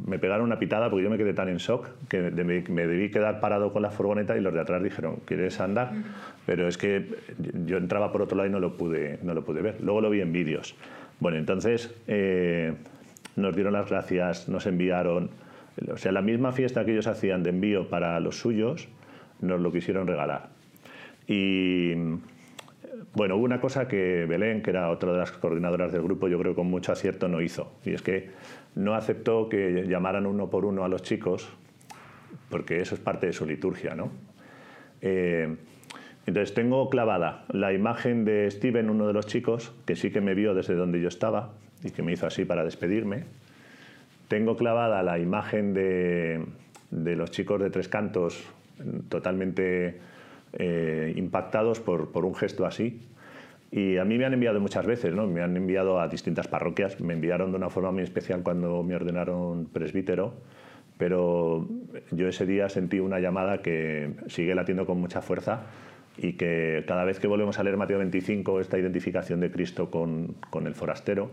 me 0.08 0.17
pegaron 0.20 0.46
una 0.46 0.58
pitada 0.58 0.89
porque 0.89 1.03
yo 1.03 1.10
me 1.10 1.17
quedé 1.17 1.34
tan 1.34 1.50
en 1.50 1.58
shock 1.58 1.89
que 2.08 2.22
me, 2.32 2.62
me 2.62 2.88
debí 2.88 3.12
quedar 3.12 3.41
parado 3.41 3.74
con 3.74 3.82
la 3.82 3.91
furgoneta 3.91 4.38
y 4.38 4.41
los 4.41 4.53
de 4.53 4.62
atrás 4.62 4.82
dijeron, 4.82 5.17
¿quieres 5.25 5.60
andar? 5.60 5.91
Pero 6.46 6.67
es 6.67 6.77
que 6.77 7.10
yo 7.65 7.77
entraba 7.77 8.12
por 8.13 8.22
otro 8.22 8.38
lado 8.38 8.48
y 8.48 8.51
no 8.51 8.60
lo 8.60 8.77
pude, 8.77 9.20
no 9.22 9.34
lo 9.34 9.44
pude 9.44 9.62
ver. 9.62 9.82
Luego 9.82 10.00
lo 10.01 10.10
vi 10.10 10.22
en 10.22 10.32
vídeos. 10.32 10.75
Bueno, 11.20 11.38
entonces 11.38 11.94
eh, 12.08 12.74
nos 13.36 13.53
dieron 13.53 13.74
las 13.74 13.89
gracias, 13.89 14.48
nos 14.48 14.65
enviaron, 14.65 15.29
o 15.91 15.98
sea, 15.98 16.12
la 16.12 16.22
misma 16.22 16.51
fiesta 16.51 16.86
que 16.86 16.91
ellos 16.91 17.08
hacían 17.08 17.44
de 17.44 17.50
envío 17.50 17.89
para 17.89 18.20
los 18.20 18.39
suyos, 18.39 18.88
nos 19.41 19.60
lo 19.60 19.72
quisieron 19.72 20.08
regalar. 20.08 20.50
Y 21.27 21.94
bueno, 23.13 23.36
hubo 23.36 23.44
una 23.44 23.60
cosa 23.60 23.88
que 23.88 24.25
Belén, 24.25 24.62
que 24.62 24.70
era 24.70 24.89
otra 24.89 25.12
de 25.12 25.20
las 25.20 25.32
coordinadoras 25.32 25.91
del 25.91 26.01
grupo, 26.01 26.27
yo 26.27 26.39
creo 26.39 26.55
con 26.55 26.67
mucho 26.67 26.91
acierto 26.91 27.27
no 27.27 27.41
hizo. 27.41 27.72
Y 27.84 27.94
es 27.94 28.01
que 28.01 28.29
no 28.75 28.94
aceptó 28.94 29.50
que 29.50 29.86
llamaran 29.88 30.25
uno 30.25 30.50
por 30.50 30.65
uno 30.65 30.84
a 30.84 30.88
los 30.88 31.01
chicos, 31.01 31.50
porque 32.50 32.82
eso 32.82 32.96
es 32.96 33.01
parte 33.01 33.27
de 33.27 33.34
su 33.34 33.46
liturgia, 33.46 33.96
¿no? 33.96 34.12
Eh, 35.01 35.55
Entonces 36.25 36.53
tengo 36.53 36.89
clavada 36.89 37.46
la 37.50 37.74
imagen 37.74 38.25
de 38.25 38.50
Steven, 38.50 38.89
uno 38.89 39.08
de 39.08 39.13
los 39.13 39.27
chicos, 39.27 39.74
que 39.86 39.96
sí 39.96 40.12
que 40.12 40.22
me 40.22 40.34
vio 40.34 40.53
desde 40.53 40.75
donde 40.75 41.01
yo 41.01 41.08
estaba 41.08 41.53
y 41.84 41.91
que 41.91 42.01
me 42.01 42.13
hizo 42.13 42.25
así 42.25 42.46
para 42.46 42.63
despedirme. 42.63 43.25
Tengo 44.36 44.58
clavada 44.58 45.01
la 45.01 45.18
imagen 45.18 45.74
de, 45.74 46.44
de 46.92 47.15
los 47.15 47.32
chicos 47.32 47.58
de 47.62 47.70
Tres 47.70 47.88
Cantos, 47.88 48.44
totalmente 49.08 50.01
eh, 50.51 51.13
impactados 51.15 51.80
por, 51.80 52.12
por, 52.12 52.25
un 52.25 52.36
gesto 52.36 52.65
así. 52.65 53.00
Y 53.72 53.96
a 53.96 54.04
mí 54.04 54.18
me 54.18 54.25
han 54.25 54.34
enviado 54.34 54.60
muchas 54.60 54.86
veces, 54.86 55.15
¿no? 55.15 55.25
me 55.25 55.42
han 55.42 55.56
enviado 55.56 56.01
a 56.01 56.10
distintas 56.10 56.50
parroquias, 56.50 57.00
me 57.00 57.13
enviaron 57.13 57.51
de 57.51 57.56
una 57.56 57.70
forma 57.70 57.94
muy 57.94 58.04
especial 58.04 58.44
cuando 58.44 58.84
me 58.84 58.98
ordenaron 58.98 59.68
presbítero, 59.68 60.34
pero 60.98 61.65
yo 62.12 62.27
ese 62.27 62.46
día 62.46 62.68
sentí 62.68 63.00
una 63.00 63.22
llamada 63.22 63.62
que 63.62 64.15
sigue 64.27 64.54
latiendo 64.54 64.86
con 64.86 65.00
mucha 65.00 65.22
fuerza 65.22 65.68
y 66.17 66.34
que 66.34 66.84
cada 66.88 67.03
vez 67.03 67.19
que 67.19 67.27
volvemos 67.27 67.60
a 67.60 67.63
leer 67.63 67.77
Mateo 67.77 67.98
25, 67.98 68.60
esta 68.62 68.77
identificación 68.77 69.39
de 69.39 69.51
Cristo 69.51 69.89
con, 69.89 70.36
con 70.50 70.67
el 70.67 70.75
forastero, 70.75 71.29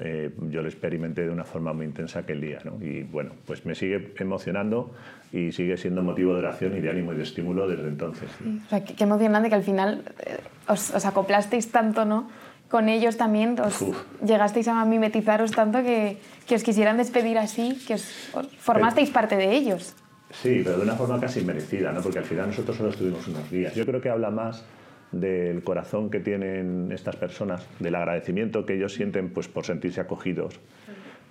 eh, 0.00 0.30
yo 0.48 0.62
lo 0.62 0.68
experimenté 0.68 1.22
de 1.22 1.30
una 1.30 1.44
forma 1.44 1.72
muy 1.72 1.84
intensa 1.86 2.20
aquel 2.20 2.40
día. 2.40 2.60
¿no? 2.64 2.82
Y 2.84 3.02
bueno, 3.02 3.32
pues 3.46 3.66
me 3.66 3.74
sigue 3.74 4.12
emocionando 4.18 4.90
y 5.32 5.52
sigue 5.52 5.76
siendo 5.76 6.02
motivo 6.02 6.32
de 6.32 6.40
oración 6.40 6.76
y 6.76 6.80
de 6.80 6.90
ánimo 6.90 7.12
y 7.12 7.16
de 7.16 7.22
estímulo 7.22 7.68
desde 7.68 7.88
entonces. 7.88 8.28
O 8.66 8.68
sea, 8.68 8.84
qué, 8.84 9.02
emocionante 9.04 9.48
que 9.48 9.54
al 9.54 9.62
final 9.62 10.02
eh, 10.26 10.38
os, 10.68 10.94
os, 10.94 11.04
acoplasteis 11.04 11.70
tanto, 11.70 12.04
¿no? 12.04 12.28
Con 12.70 12.88
ellos 12.88 13.18
también, 13.18 13.60
os 13.60 13.84
llegasteis 14.24 14.66
a 14.66 14.82
mimetizaros 14.86 15.52
tanto 15.52 15.82
que, 15.82 16.16
que, 16.46 16.54
os 16.54 16.62
quisieran 16.62 16.96
despedir 16.96 17.36
así, 17.36 17.78
que 17.86 17.94
os, 17.94 18.32
formasteis 18.58 19.10
parte 19.10 19.36
de 19.36 19.52
ellos. 19.52 19.94
Sí, 20.32 20.62
pero 20.64 20.78
de 20.78 20.82
una 20.82 20.94
forma 20.94 21.20
casi 21.20 21.44
merecida, 21.44 21.92
¿no? 21.92 22.00
porque 22.00 22.18
al 22.18 22.24
final 22.24 22.48
nosotros 22.48 22.76
solo 22.76 22.90
estuvimos 22.90 23.26
unos 23.28 23.50
días. 23.50 23.74
Yo 23.74 23.84
creo 23.86 24.00
que 24.00 24.08
habla 24.08 24.30
más 24.30 24.64
del 25.12 25.62
corazón 25.62 26.10
que 26.10 26.20
tienen 26.20 26.90
estas 26.90 27.16
personas, 27.16 27.66
del 27.78 27.94
agradecimiento 27.94 28.64
que 28.64 28.74
ellos 28.74 28.94
sienten 28.94 29.30
pues, 29.30 29.46
por 29.46 29.64
sentirse 29.64 30.00
acogidos. 30.00 30.58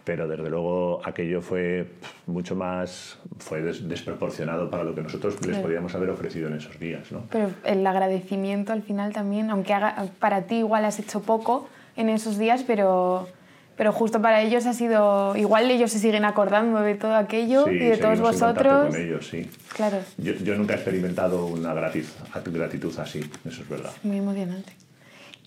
Pero 0.04 0.28
desde 0.28 0.50
luego 0.50 1.00
aquello 1.04 1.42
fue 1.42 1.88
mucho 2.26 2.56
más, 2.56 3.20
fue 3.38 3.62
desproporcionado 3.62 4.70
para 4.70 4.84
lo 4.84 4.96
que 4.96 5.02
nosotros 5.02 5.46
les 5.46 5.58
podíamos 5.60 5.94
haber 5.94 6.10
ofrecido 6.10 6.48
en 6.48 6.56
esos 6.56 6.80
días. 6.80 7.12
¿no? 7.12 7.24
Pero 7.30 7.52
el 7.64 7.86
agradecimiento 7.86 8.74
al 8.74 8.82
final 8.82 9.14
también, 9.14 9.52
aunque 9.52 9.74
haga, 9.74 10.08
para 10.20 10.44
ti 10.44 10.58
igual 10.58 10.86
has 10.86 10.98
hecho 11.00 11.22
poco 11.22 11.70
en 11.96 12.10
esos 12.10 12.40
días, 12.40 12.64
pero 12.66 13.28
pero 13.76 13.92
justo 13.92 14.22
para 14.22 14.42
ellos 14.42 14.66
ha 14.66 14.74
sido 14.74 15.36
igual 15.36 15.70
ellos 15.72 15.92
se 15.92 16.00
siguen 16.00 16.26
acordando 16.26 16.82
de 16.82 16.96
todo 16.96 17.16
aquello 17.16 17.70
y 17.70 17.80
de 17.80 17.98
todos 17.98 18.20
vosotros. 18.20 18.90
con 18.90 19.02
ellos 19.02 19.28
sí. 19.28 19.50
Claro. 19.76 19.98
Yo, 20.18 20.34
yo, 20.34 20.56
nunca 20.56 20.74
he 20.74 20.78
experimentado 20.78 21.46
una 21.46 21.74
gratitud, 21.74 22.98
así 23.00 23.20
eso 23.46 23.62
es 23.62 23.70
verdad. 23.70 23.92
Muy 24.04 24.18
emocionante. 24.18 24.74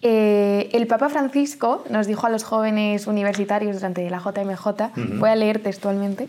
Eh, 0.06 0.68
el 0.74 0.86
Papa 0.86 1.08
Francisco 1.08 1.82
nos 1.88 2.06
dijo 2.06 2.26
a 2.26 2.30
los 2.30 2.44
jóvenes 2.44 3.06
universitarios 3.06 3.76
durante 3.76 4.08
la 4.10 4.18
JMJ, 4.18 5.16
voy 5.18 5.30
a 5.30 5.34
leer 5.34 5.60
textualmente, 5.60 6.28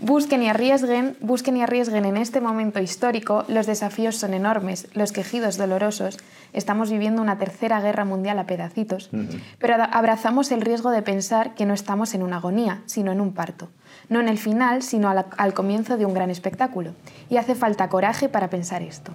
Busquen 0.00 0.42
y 0.42 0.48
arriesguen, 0.48 1.16
busquen 1.20 1.56
y 1.56 1.62
arriesguen 1.62 2.04
en 2.04 2.16
este 2.16 2.40
momento 2.40 2.80
histórico, 2.80 3.44
los 3.48 3.66
desafíos 3.66 4.16
son 4.16 4.34
enormes, 4.34 4.88
los 4.94 5.12
quejidos 5.12 5.56
dolorosos, 5.56 6.18
estamos 6.52 6.90
viviendo 6.90 7.22
una 7.22 7.38
tercera 7.38 7.80
guerra 7.80 8.04
mundial 8.04 8.38
a 8.40 8.46
pedacitos, 8.46 9.10
pero 9.58 9.76
abrazamos 9.92 10.50
el 10.50 10.60
riesgo 10.60 10.90
de 10.90 11.02
pensar 11.02 11.54
que 11.54 11.66
no 11.66 11.74
estamos 11.74 12.14
en 12.14 12.24
una 12.24 12.38
agonía, 12.38 12.82
sino 12.86 13.12
en 13.12 13.20
un 13.20 13.32
parto, 13.32 13.68
no 14.08 14.20
en 14.20 14.28
el 14.28 14.38
final, 14.38 14.82
sino 14.82 15.08
al, 15.08 15.26
al 15.36 15.54
comienzo 15.54 15.96
de 15.96 16.06
un 16.06 16.14
gran 16.14 16.30
espectáculo, 16.30 16.94
y 17.30 17.36
hace 17.36 17.54
falta 17.54 17.88
coraje 17.88 18.28
para 18.28 18.50
pensar 18.50 18.82
esto. 18.82 19.12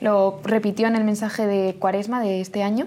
Lo 0.00 0.40
repitió 0.42 0.86
en 0.86 0.96
el 0.96 1.04
mensaje 1.04 1.46
de 1.46 1.76
Cuaresma 1.78 2.20
de 2.20 2.40
este 2.40 2.62
año. 2.62 2.86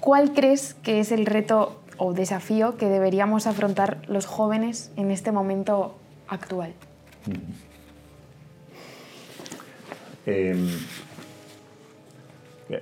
¿Cuál 0.00 0.32
crees 0.32 0.74
que 0.74 1.00
es 1.00 1.10
el 1.10 1.26
reto 1.26 1.80
o 1.96 2.12
desafío 2.12 2.76
que 2.76 2.88
deberíamos 2.88 3.46
afrontar 3.46 3.98
los 4.06 4.26
jóvenes 4.26 4.92
en 4.96 5.10
este 5.10 5.32
momento 5.32 5.97
actual? 6.28 6.72
Em, 10.26 10.68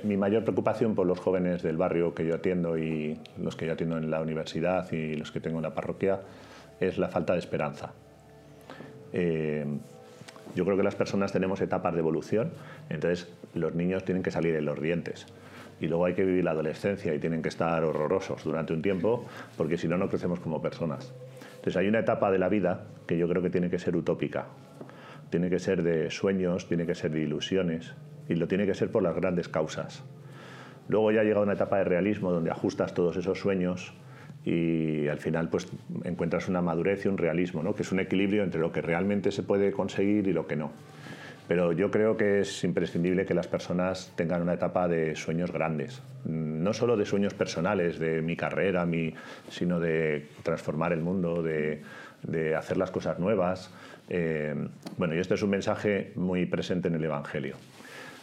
mi 0.03 0.17
mayor 0.17 0.43
preocupación 0.43 0.95
por 0.95 1.07
los 1.07 1.21
jóvenes 1.21 1.63
del 1.63 1.77
barrio 1.77 2.15
que 2.15 2.27
yo 2.27 2.35
atiendo 2.35 2.77
y 2.77 3.21
los 3.39 3.55
que 3.55 3.67
yo 3.67 3.73
atiendo 3.73 3.99
en 3.99 4.11
la 4.11 4.21
universidad 4.21 4.91
y 4.93 5.15
los 5.15 5.31
que 5.31 5.41
tengo 5.41 5.59
en 5.59 5.63
la 5.63 5.75
parroquia 5.75 6.21
es 6.81 6.99
la 6.99 7.09
falta 7.09 7.35
de 7.35 7.39
esperanza. 7.39 7.93
Em, 9.13 9.79
yo 10.55 10.65
creo 10.65 10.77
que 10.77 10.83
las 10.83 10.95
personas 10.95 11.33
tenemos 11.33 11.61
etapas 11.61 11.93
de 11.93 12.01
evolución, 12.01 12.51
entonces 12.89 13.29
los 13.55 13.75
niños 13.75 14.05
tienen 14.05 14.23
que 14.23 14.31
salir 14.31 14.57
en 14.57 14.65
los 14.65 14.81
dientes 14.81 15.27
y 15.81 15.87
luego 15.87 16.07
hay 16.07 16.15
que 16.15 16.25
vivir 16.25 16.45
la 16.45 16.53
adolescencia 16.53 17.15
y 17.15 17.19
tienen 17.19 17.43
que 17.43 17.49
estar 17.49 17.85
horrorosos 17.85 18.43
durante 18.45 18.73
un 18.73 18.83
tiempo 18.83 19.25
porque 19.57 19.77
si 19.77 19.89
no, 19.89 19.99
no 19.99 20.09
crecemos 20.09 20.41
como 20.41 20.61
personas. 20.61 21.13
Entonces 21.67 21.81
hay 21.81 21.89
una 21.89 21.99
etapa 21.99 22.31
de 22.31 22.39
la 22.39 22.49
vida 22.49 22.85
que 23.09 23.19
yo 23.19 23.29
creo 23.29 23.43
que 23.43 23.51
tiene 23.51 23.69
que 23.69 23.81
ser 23.81 23.97
utópica, 23.97 24.47
tiene 25.31 25.51
que 25.51 25.59
ser 25.59 25.83
de 25.83 26.13
sueños, 26.13 26.69
tiene 26.69 26.87
que 26.87 26.95
ser 26.95 27.11
de 27.11 27.23
ilusiones 27.23 27.93
y 28.29 28.37
lo 28.37 28.47
tiene 28.47 28.67
que 28.67 28.75
ser 28.75 28.93
por 28.93 29.03
las 29.03 29.17
grandes 29.17 29.49
causas. 29.49 30.05
Luego 30.87 31.11
ya 31.11 31.25
llega 31.25 31.41
una 31.41 31.55
etapa 31.55 31.79
de 31.79 31.83
realismo 31.83 32.31
donde 32.31 32.53
ajustas 32.53 32.95
todos 32.95 33.17
esos 33.17 33.41
sueños 33.41 33.93
y 34.45 35.09
al 35.09 35.19
final 35.19 35.49
pues 35.49 35.67
encuentras 36.05 36.49
una 36.49 36.63
madurez 36.63 37.05
y 37.05 37.09
un 37.09 37.19
realismo, 37.19 37.65
¿no? 37.65 37.75
que 37.75 37.83
es 37.83 37.91
un 37.91 37.99
equilibrio 37.99 38.45
entre 38.45 38.61
lo 38.61 38.71
que 38.71 38.81
realmente 38.81 39.33
se 39.33 39.43
puede 39.43 39.73
conseguir 39.73 40.29
y 40.29 40.33
lo 40.33 40.47
que 40.47 40.55
no. 40.55 40.71
Pero 41.49 41.73
yo 41.73 41.91
creo 41.91 42.17
que 42.17 42.41
es 42.41 42.65
imprescindible 42.65 43.25
que 43.25 43.35
las 43.35 43.47
personas 43.47 44.13
tengan 44.17 44.43
una 44.43 44.55
etapa 44.55 44.89
de 44.89 45.15
sueños 45.15 45.53
grandes, 45.53 46.03
no 46.25 46.73
solo 46.73 46.97
de 46.97 47.05
sueños 47.05 47.35
personales, 47.35 47.99
de 48.01 48.21
mi 48.21 48.37
carrera, 48.37 48.85
mi, 48.85 49.15
sino 49.49 49.79
de 49.79 50.27
transformar 50.43 50.93
el 50.93 51.01
mundo, 51.01 51.43
de, 51.43 51.83
hacer 52.57 52.77
las 52.77 52.91
cosas 52.91 53.21
nuevas. 53.21 53.71
Eh, 54.09 54.55
bueno, 54.97 55.15
y 55.15 55.19
este 55.19 55.35
es 55.35 55.43
un 55.43 55.51
mensaje 55.51 56.13
muy 56.17 56.47
presente 56.47 56.89
en 56.89 56.97
el 56.97 57.05
Evangelio. 57.05 57.57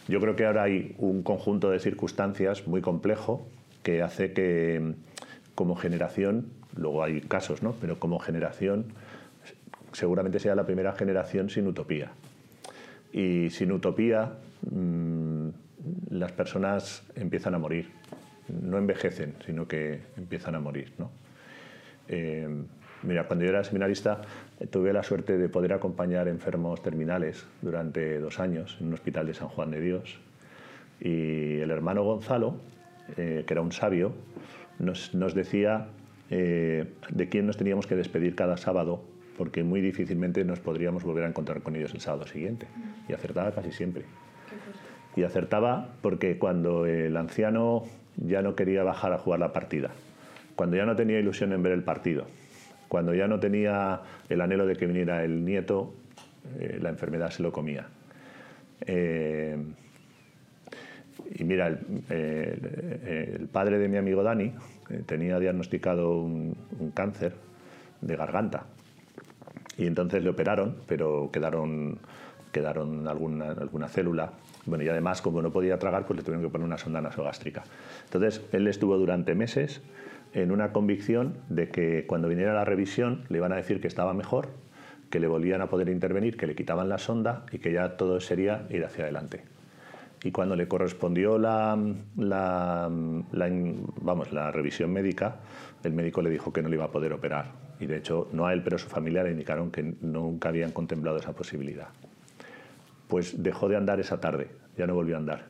Yo 0.06 0.20
creo 0.20 0.36
que 0.36 0.44
ahora 0.44 0.64
hay 0.64 0.94
un 0.98 1.22
conjunto 1.22 1.70
de 1.70 1.78
circunstancias 1.78 2.66
muy 2.66 2.82
complejo 2.82 3.48
que 3.82 4.02
hace 4.02 4.32
que 4.32 4.94
como 5.54 5.76
generación, 5.76 6.48
luego 6.76 7.02
hay 7.02 7.22
casos, 7.22 7.62
¿no? 7.62 7.74
pero 7.80 7.98
como 7.98 8.18
generación 8.18 8.86
seguramente 9.92 10.40
sea 10.40 10.54
la 10.54 10.66
primera 10.66 10.92
generación 10.92 11.48
sin 11.48 11.66
utopía. 11.66 12.10
Y 13.14 13.48
sin 13.50 13.70
utopía 13.70 14.32
mm, 14.68 15.48
las 16.10 16.32
personas 16.32 17.04
empiezan 17.14 17.54
a 17.54 17.58
morir. 17.58 17.90
No 18.48 18.76
envejecen, 18.76 19.36
sino 19.46 19.68
que 19.68 20.00
empiezan 20.16 20.56
a 20.56 20.60
morir. 20.60 20.92
¿no? 20.98 21.12
Eh, 22.08 22.48
mira, 23.04 23.28
cuando 23.28 23.44
yo 23.44 23.52
era 23.52 23.62
seminarista 23.62 24.20
eh, 24.58 24.66
tuve 24.66 24.92
la 24.92 25.04
suerte 25.04 25.38
de 25.38 25.48
poder 25.48 25.72
acompañar 25.72 26.26
enfermos 26.26 26.82
terminales 26.82 27.46
durante 27.62 28.18
dos 28.18 28.40
años 28.40 28.76
en 28.80 28.88
un 28.88 28.94
hospital 28.94 29.28
de 29.28 29.34
San 29.34 29.46
Juan 29.46 29.70
de 29.70 29.80
Dios. 29.80 30.18
Y 31.00 31.60
el 31.60 31.70
hermano 31.70 32.02
Gonzalo, 32.02 32.56
eh, 33.16 33.44
que 33.46 33.54
era 33.54 33.62
un 33.62 33.70
sabio, 33.70 34.12
nos, 34.80 35.14
nos 35.14 35.34
decía 35.34 35.86
de 36.30 37.28
quién 37.30 37.46
nos 37.46 37.58
teníamos 37.58 37.86
que 37.86 37.94
despedir 37.94 38.34
cada 38.34 38.56
sábado 38.56 39.04
porque 39.36 39.64
muy 39.64 39.80
difícilmente 39.80 40.44
nos 40.44 40.60
podríamos 40.60 41.02
volver 41.04 41.24
a 41.24 41.28
encontrar 41.28 41.62
con 41.62 41.76
ellos 41.76 41.92
el 41.94 42.00
sábado 42.00 42.26
siguiente. 42.26 42.66
Y 43.08 43.12
acertaba 43.12 43.52
casi 43.52 43.72
siempre. 43.72 44.04
Y 45.16 45.22
acertaba 45.22 45.94
porque 46.02 46.38
cuando 46.38 46.86
el 46.86 47.16
anciano 47.16 47.84
ya 48.16 48.42
no 48.42 48.54
quería 48.54 48.82
bajar 48.82 49.12
a 49.12 49.18
jugar 49.18 49.40
la 49.40 49.52
partida, 49.52 49.90
cuando 50.56 50.76
ya 50.76 50.86
no 50.86 50.96
tenía 50.96 51.18
ilusión 51.18 51.52
en 51.52 51.62
ver 51.62 51.72
el 51.72 51.82
partido, 51.82 52.26
cuando 52.88 53.14
ya 53.14 53.26
no 53.26 53.40
tenía 53.40 54.00
el 54.28 54.40
anhelo 54.40 54.66
de 54.66 54.76
que 54.76 54.86
viniera 54.86 55.24
el 55.24 55.44
nieto, 55.44 55.94
eh, 56.58 56.78
la 56.80 56.90
enfermedad 56.90 57.30
se 57.30 57.42
lo 57.42 57.52
comía. 57.52 57.86
Eh, 58.86 59.56
y 61.34 61.44
mira, 61.44 61.68
el, 61.68 61.78
eh, 62.10 63.36
el, 63.40 63.48
padre 63.48 63.78
de 63.78 63.88
mi 63.88 63.96
amigo 63.96 64.22
Dani 64.22 64.52
tenía 65.06 65.38
diagnosticado 65.38 66.20
un 66.20 66.92
cáncer 66.94 67.32
de 68.00 68.16
garganta 68.16 68.66
y 69.76 69.86
entonces 69.86 70.22
le 70.22 70.30
operaron, 70.30 70.76
pero 70.86 71.30
quedaron, 71.32 71.98
quedaron 72.52 73.08
alguna, 73.08 73.50
alguna 73.50 73.88
célula. 73.88 74.32
Bueno, 74.66 74.84
y 74.84 74.88
además, 74.88 75.20
como 75.20 75.42
no 75.42 75.52
podía 75.52 75.78
tragar, 75.78 76.06
pues 76.06 76.18
le 76.18 76.22
tuvieron 76.22 76.42
que 76.42 76.50
poner 76.50 76.66
una 76.66 76.78
sonda 76.78 77.00
nasogástrica. 77.00 77.64
Entonces, 78.04 78.42
él 78.52 78.66
estuvo 78.68 78.96
durante 78.96 79.34
meses 79.34 79.82
en 80.32 80.50
una 80.50 80.72
convicción 80.72 81.34
de 81.48 81.68
que 81.68 82.06
cuando 82.06 82.28
viniera 82.28 82.54
la 82.54 82.64
revisión 82.64 83.24
le 83.28 83.38
iban 83.38 83.52
a 83.52 83.56
decir 83.56 83.80
que 83.80 83.88
estaba 83.88 84.14
mejor, 84.14 84.48
que 85.10 85.20
le 85.20 85.26
volvían 85.26 85.60
a 85.60 85.68
poder 85.68 85.88
intervenir, 85.88 86.36
que 86.36 86.46
le 86.46 86.54
quitaban 86.54 86.88
la 86.88 86.98
sonda 86.98 87.44
y 87.52 87.58
que 87.58 87.72
ya 87.72 87.96
todo 87.96 88.20
sería 88.20 88.66
ir 88.70 88.84
hacia 88.84 89.04
adelante. 89.04 89.44
Y 90.24 90.32
cuando 90.32 90.56
le 90.56 90.66
correspondió 90.66 91.38
la, 91.38 91.78
la, 92.16 92.88
vamos, 92.90 94.32
la 94.32 94.50
revisión 94.50 94.90
médica, 94.90 95.36
el 95.84 95.92
médico 95.92 96.22
le 96.22 96.30
dijo 96.30 96.52
que 96.52 96.62
no 96.62 96.68
le 96.68 96.76
iba 96.76 96.86
a 96.86 96.90
poder 96.90 97.12
operar 97.12 97.63
y 97.80 97.86
de 97.86 97.96
hecho 97.98 98.28
no 98.32 98.46
a 98.46 98.52
él 98.52 98.62
pero 98.62 98.76
a 98.76 98.78
su 98.78 98.88
familia 98.88 99.22
le 99.22 99.30
indicaron 99.30 99.70
que 99.70 99.82
nunca 100.00 100.48
habían 100.48 100.72
contemplado 100.72 101.18
esa 101.18 101.32
posibilidad. 101.32 101.88
Pues 103.08 103.42
dejó 103.42 103.68
de 103.68 103.76
andar 103.76 104.00
esa 104.00 104.20
tarde, 104.20 104.48
ya 104.76 104.86
no 104.86 104.94
volvió 104.94 105.16
a 105.16 105.18
andar. 105.18 105.46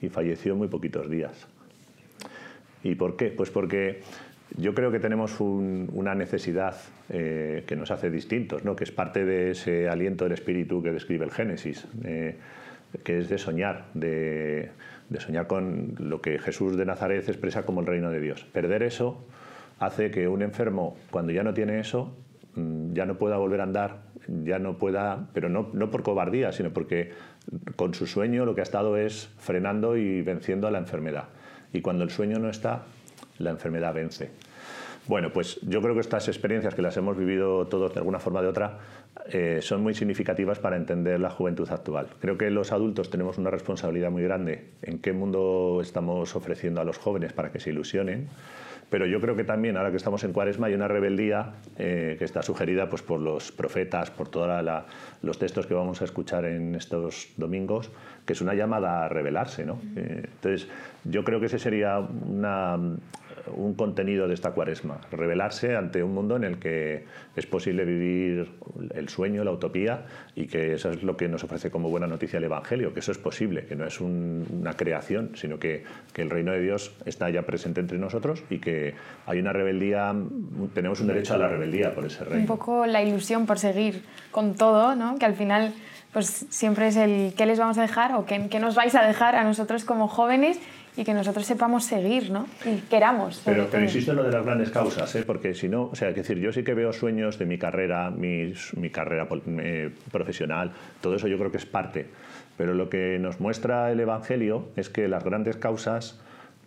y 0.00 0.10
falleció 0.10 0.52
en 0.52 0.58
muy 0.58 0.68
poquitos 0.68 1.08
días. 1.08 1.46
¿Y 2.82 2.94
por 2.96 3.16
qué? 3.16 3.30
Pues 3.30 3.50
porque 3.50 4.02
yo 4.56 4.74
creo 4.74 4.92
que 4.92 5.00
tenemos 5.00 5.40
una 5.40 6.14
necesidad 6.14 6.76
eh, 7.08 7.64
que 7.66 7.76
nos 7.76 7.90
hace 7.90 8.10
distintos, 8.10 8.64
¿no? 8.64 8.76
que 8.76 8.84
es 8.84 8.92
parte 8.92 9.24
de 9.24 9.50
ese 9.50 9.88
aliento 9.88 10.24
del 10.24 10.34
espíritu 10.34 10.82
que 10.82 10.92
describe 10.92 11.24
el 11.24 11.30
Génesis, 11.30 11.86
eh, 12.04 12.36
que 13.02 13.18
es 13.18 13.28
de 13.28 13.38
soñar, 13.38 13.86
de, 13.94 14.70
de, 15.08 15.20
soñar 15.20 15.46
con 15.46 15.94
lo 15.98 16.20
que 16.20 16.38
Jesús 16.38 16.76
de 16.76 16.84
Nazaret 16.84 17.28
expresa 17.28 17.64
como 17.64 17.80
el 17.80 17.86
reino 17.86 18.10
de 18.10 18.20
Dios. 18.20 18.44
Perder 18.44 18.82
eso 18.82 19.24
hace 19.78 20.10
que 20.10 20.28
un 20.28 20.42
enfermo, 20.42 20.96
cuando 21.10 21.32
ya 21.32 21.42
no 21.42 21.54
tiene 21.54 21.80
eso, 21.80 22.16
mm, 22.54 22.92
ya 22.92 23.06
no 23.06 23.16
pueda 23.16 23.36
volver 23.36 23.60
a 23.60 23.64
andar, 23.64 24.02
ya 24.44 24.58
no 24.58 24.78
pueda, 24.78 25.28
pero 25.32 25.48
no, 25.48 25.68
no 25.72 25.90
por 25.90 26.02
cobardía, 26.02 26.52
sino 26.52 26.70
porque 26.70 27.12
con 27.76 27.94
su 27.94 28.06
sueño 28.06 28.44
lo 28.44 28.54
que 28.54 28.60
ha 28.60 28.64
estado 28.64 28.96
es 28.96 29.28
frenando 29.38 29.96
y 29.96 30.22
venciendo 30.22 30.66
a 30.66 30.70
la 30.70 30.78
enfermedad. 30.78 31.24
Y 31.72 31.80
cuando 31.80 32.04
el 32.04 32.10
sueño 32.10 32.38
no 32.38 32.48
está, 32.48 32.82
la 33.38 33.50
enfermedad 33.50 33.94
vence. 33.94 34.30
Bueno, 35.06 35.32
pues 35.32 35.60
yo 35.62 35.80
creo 35.80 35.94
que 35.94 36.00
estas 36.00 36.26
experiencias 36.26 36.74
que 36.74 36.82
las 36.82 36.96
hemos 36.96 37.16
vivido 37.16 37.66
todos 37.66 37.94
de 37.94 38.00
alguna 38.00 38.18
forma 38.18 38.40
o 38.40 38.42
de 38.42 38.48
otra 38.48 38.78
eh, 39.30 39.60
son 39.62 39.80
muy 39.82 39.94
significativas 39.94 40.58
para 40.58 40.76
entender 40.76 41.20
la 41.20 41.30
juventud 41.30 41.70
actual. 41.70 42.08
Creo 42.20 42.36
que 42.36 42.50
los 42.50 42.72
adultos 42.72 43.08
tenemos 43.08 43.38
una 43.38 43.50
responsabilidad 43.50 44.10
muy 44.10 44.24
grande 44.24 44.64
en 44.82 44.98
qué 44.98 45.12
mundo 45.12 45.78
estamos 45.80 46.34
ofreciendo 46.34 46.80
a 46.80 46.84
los 46.84 46.98
jóvenes 46.98 47.32
para 47.32 47.52
que 47.52 47.60
se 47.60 47.70
ilusionen 47.70 48.28
pero 48.88 49.06
yo 49.06 49.20
creo 49.20 49.34
que 49.34 49.44
también, 49.44 49.76
ahora 49.76 49.90
que 49.90 49.96
estamos 49.96 50.22
en 50.22 50.32
Cuaresma, 50.32 50.68
hay 50.68 50.74
una 50.74 50.86
rebeldía 50.86 51.54
eh, 51.76 52.14
que 52.18 52.24
está 52.24 52.42
sugerida 52.42 52.88
pues, 52.88 53.02
por 53.02 53.20
los 53.20 53.50
profetas, 53.50 54.10
por 54.10 54.28
todos 54.28 54.64
los 55.22 55.38
textos 55.38 55.66
que 55.66 55.74
vamos 55.74 56.02
a 56.02 56.04
escuchar 56.04 56.44
en 56.44 56.74
estos 56.74 57.28
domingos, 57.36 57.90
que 58.24 58.32
es 58.32 58.40
una 58.40 58.54
llamada 58.54 59.04
a 59.04 59.08
rebelarse. 59.08 59.66
¿no? 59.66 59.80
Eh, 59.96 60.22
entonces, 60.24 60.68
yo 61.08 61.24
creo 61.24 61.40
que 61.40 61.46
ese 61.46 61.58
sería 61.58 61.98
una, 61.98 62.78
un 63.54 63.74
contenido 63.74 64.28
de 64.28 64.34
esta 64.34 64.52
cuaresma, 64.52 65.00
revelarse 65.10 65.76
ante 65.76 66.02
un 66.02 66.14
mundo 66.14 66.36
en 66.36 66.44
el 66.44 66.58
que 66.58 67.04
es 67.34 67.46
posible 67.46 67.84
vivir 67.84 68.50
el 68.94 69.08
sueño, 69.08 69.44
la 69.44 69.52
utopía, 69.52 70.06
y 70.34 70.46
que 70.46 70.74
eso 70.74 70.90
es 70.90 71.02
lo 71.02 71.16
que 71.16 71.28
nos 71.28 71.44
ofrece 71.44 71.70
como 71.70 71.90
buena 71.90 72.06
noticia 72.06 72.38
el 72.38 72.44
Evangelio, 72.44 72.92
que 72.92 73.00
eso 73.00 73.12
es 73.12 73.18
posible, 73.18 73.66
que 73.66 73.76
no 73.76 73.86
es 73.86 74.00
una 74.00 74.74
creación, 74.74 75.32
sino 75.34 75.58
que, 75.58 75.84
que, 76.12 76.22
el 76.22 76.30
reino 76.30 76.52
de 76.52 76.60
Dios 76.60 76.94
está 77.04 77.30
ya 77.30 77.42
presente 77.42 77.80
entre 77.80 77.98
nosotros 77.98 78.42
y 78.50 78.58
que 78.58 78.94
hay 79.26 79.38
una 79.38 79.52
rebeldía, 79.52 80.14
tenemos 80.74 81.00
un 81.00 81.08
derecho 81.08 81.34
a 81.34 81.38
la 81.38 81.48
rebeldía 81.48 81.94
por 81.94 82.04
ese 82.04 82.24
reino. 82.24 82.40
Un 82.40 82.46
poco 82.46 82.86
la 82.86 83.02
ilusión 83.02 83.46
por 83.46 83.58
seguir 83.58 84.02
con 84.30 84.54
todo, 84.54 84.94
¿no? 84.96 85.18
que 85.18 85.26
al 85.26 85.34
final 85.34 85.72
pues 86.12 86.46
siempre 86.48 86.88
es 86.88 86.96
el 86.96 87.34
qué 87.36 87.44
les 87.44 87.58
vamos 87.58 87.76
a 87.76 87.82
dejar 87.82 88.14
o 88.14 88.24
qué, 88.24 88.48
qué 88.48 88.58
nos 88.58 88.74
vais 88.74 88.94
a 88.94 89.06
dejar 89.06 89.36
a 89.36 89.44
nosotros 89.44 89.84
como 89.84 90.08
jóvenes 90.08 90.58
y 90.96 91.04
que 91.04 91.12
nosotros 91.12 91.44
sepamos 91.44 91.84
seguir, 91.84 92.30
¿no? 92.30 92.46
Y 92.64 92.78
queramos. 92.88 93.42
Pero, 93.44 93.68
pero 93.70 93.84
insisto 93.84 94.12
en 94.12 94.16
lo 94.16 94.22
de 94.22 94.32
las 94.32 94.44
grandes 94.44 94.70
causas, 94.70 95.14
¿eh? 95.14 95.24
porque 95.26 95.54
si 95.54 95.68
no, 95.68 95.90
o 95.92 95.94
sea, 95.94 96.08
es 96.08 96.14
decir, 96.14 96.38
yo 96.38 96.52
sí 96.52 96.64
que 96.64 96.74
veo 96.74 96.92
sueños 96.92 97.38
de 97.38 97.44
mi 97.44 97.58
carrera, 97.58 98.10
mi, 98.10 98.54
mi 98.76 98.90
carrera 98.90 99.28
eh, 99.46 99.90
profesional, 100.10 100.72
todo 101.00 101.16
eso 101.16 101.28
yo 101.28 101.38
creo 101.38 101.50
que 101.50 101.58
es 101.58 101.66
parte. 101.66 102.06
Pero 102.56 102.72
lo 102.72 102.88
que 102.88 103.18
nos 103.18 103.40
muestra 103.40 103.92
el 103.92 104.00
Evangelio 104.00 104.68
es 104.76 104.88
que 104.88 105.08
las 105.08 105.22
grandes 105.22 105.56
causas 105.56 106.18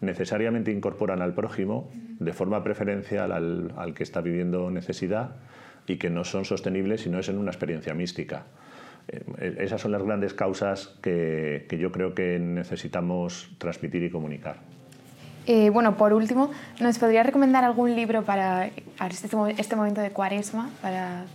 necesariamente 0.02 0.72
incorporan 0.72 1.22
al 1.22 1.34
prójimo 1.34 1.92
de 2.20 2.32
forma 2.32 2.64
preferencial 2.64 3.32
al, 3.32 3.74
al 3.76 3.94
que 3.96 4.04
está 4.04 4.22
viviendo 4.22 4.70
necesidad 4.70 5.32
y 5.88 5.98
que 5.98 6.12
no 6.12 6.24
son 6.24 6.46
sostenibles 6.46 7.02
si 7.02 7.10
no 7.10 7.20
es 7.20 7.30
en 7.30 7.40
una 7.40 7.50
experiencia 7.50 7.96
mística. 7.96 8.46
Eh, 9.12 9.56
esas 9.60 9.82
son 9.82 9.92
las 9.92 10.04
grandes 10.04 10.34
causas 10.34 10.96
que, 11.02 11.66
yo 11.80 11.92
creo 11.92 12.14
que 12.14 12.38
necesitamos 12.40 13.50
transmitir 13.58 14.04
y 14.04 14.12
comunicar. 14.12 14.58
Eh, 15.48 15.72
bueno, 15.72 15.98
por 15.98 16.14
último, 16.14 16.52
¿nos 16.80 17.00
podría 17.00 17.24
recomendar 17.24 17.64
algún 17.64 17.96
libro 17.96 18.24
para 18.24 18.68
este, 18.68 19.28
este, 19.58 19.76
momento 19.76 20.02
de 20.02 20.12
cuaresma, 20.12 20.70
para 20.82 21.26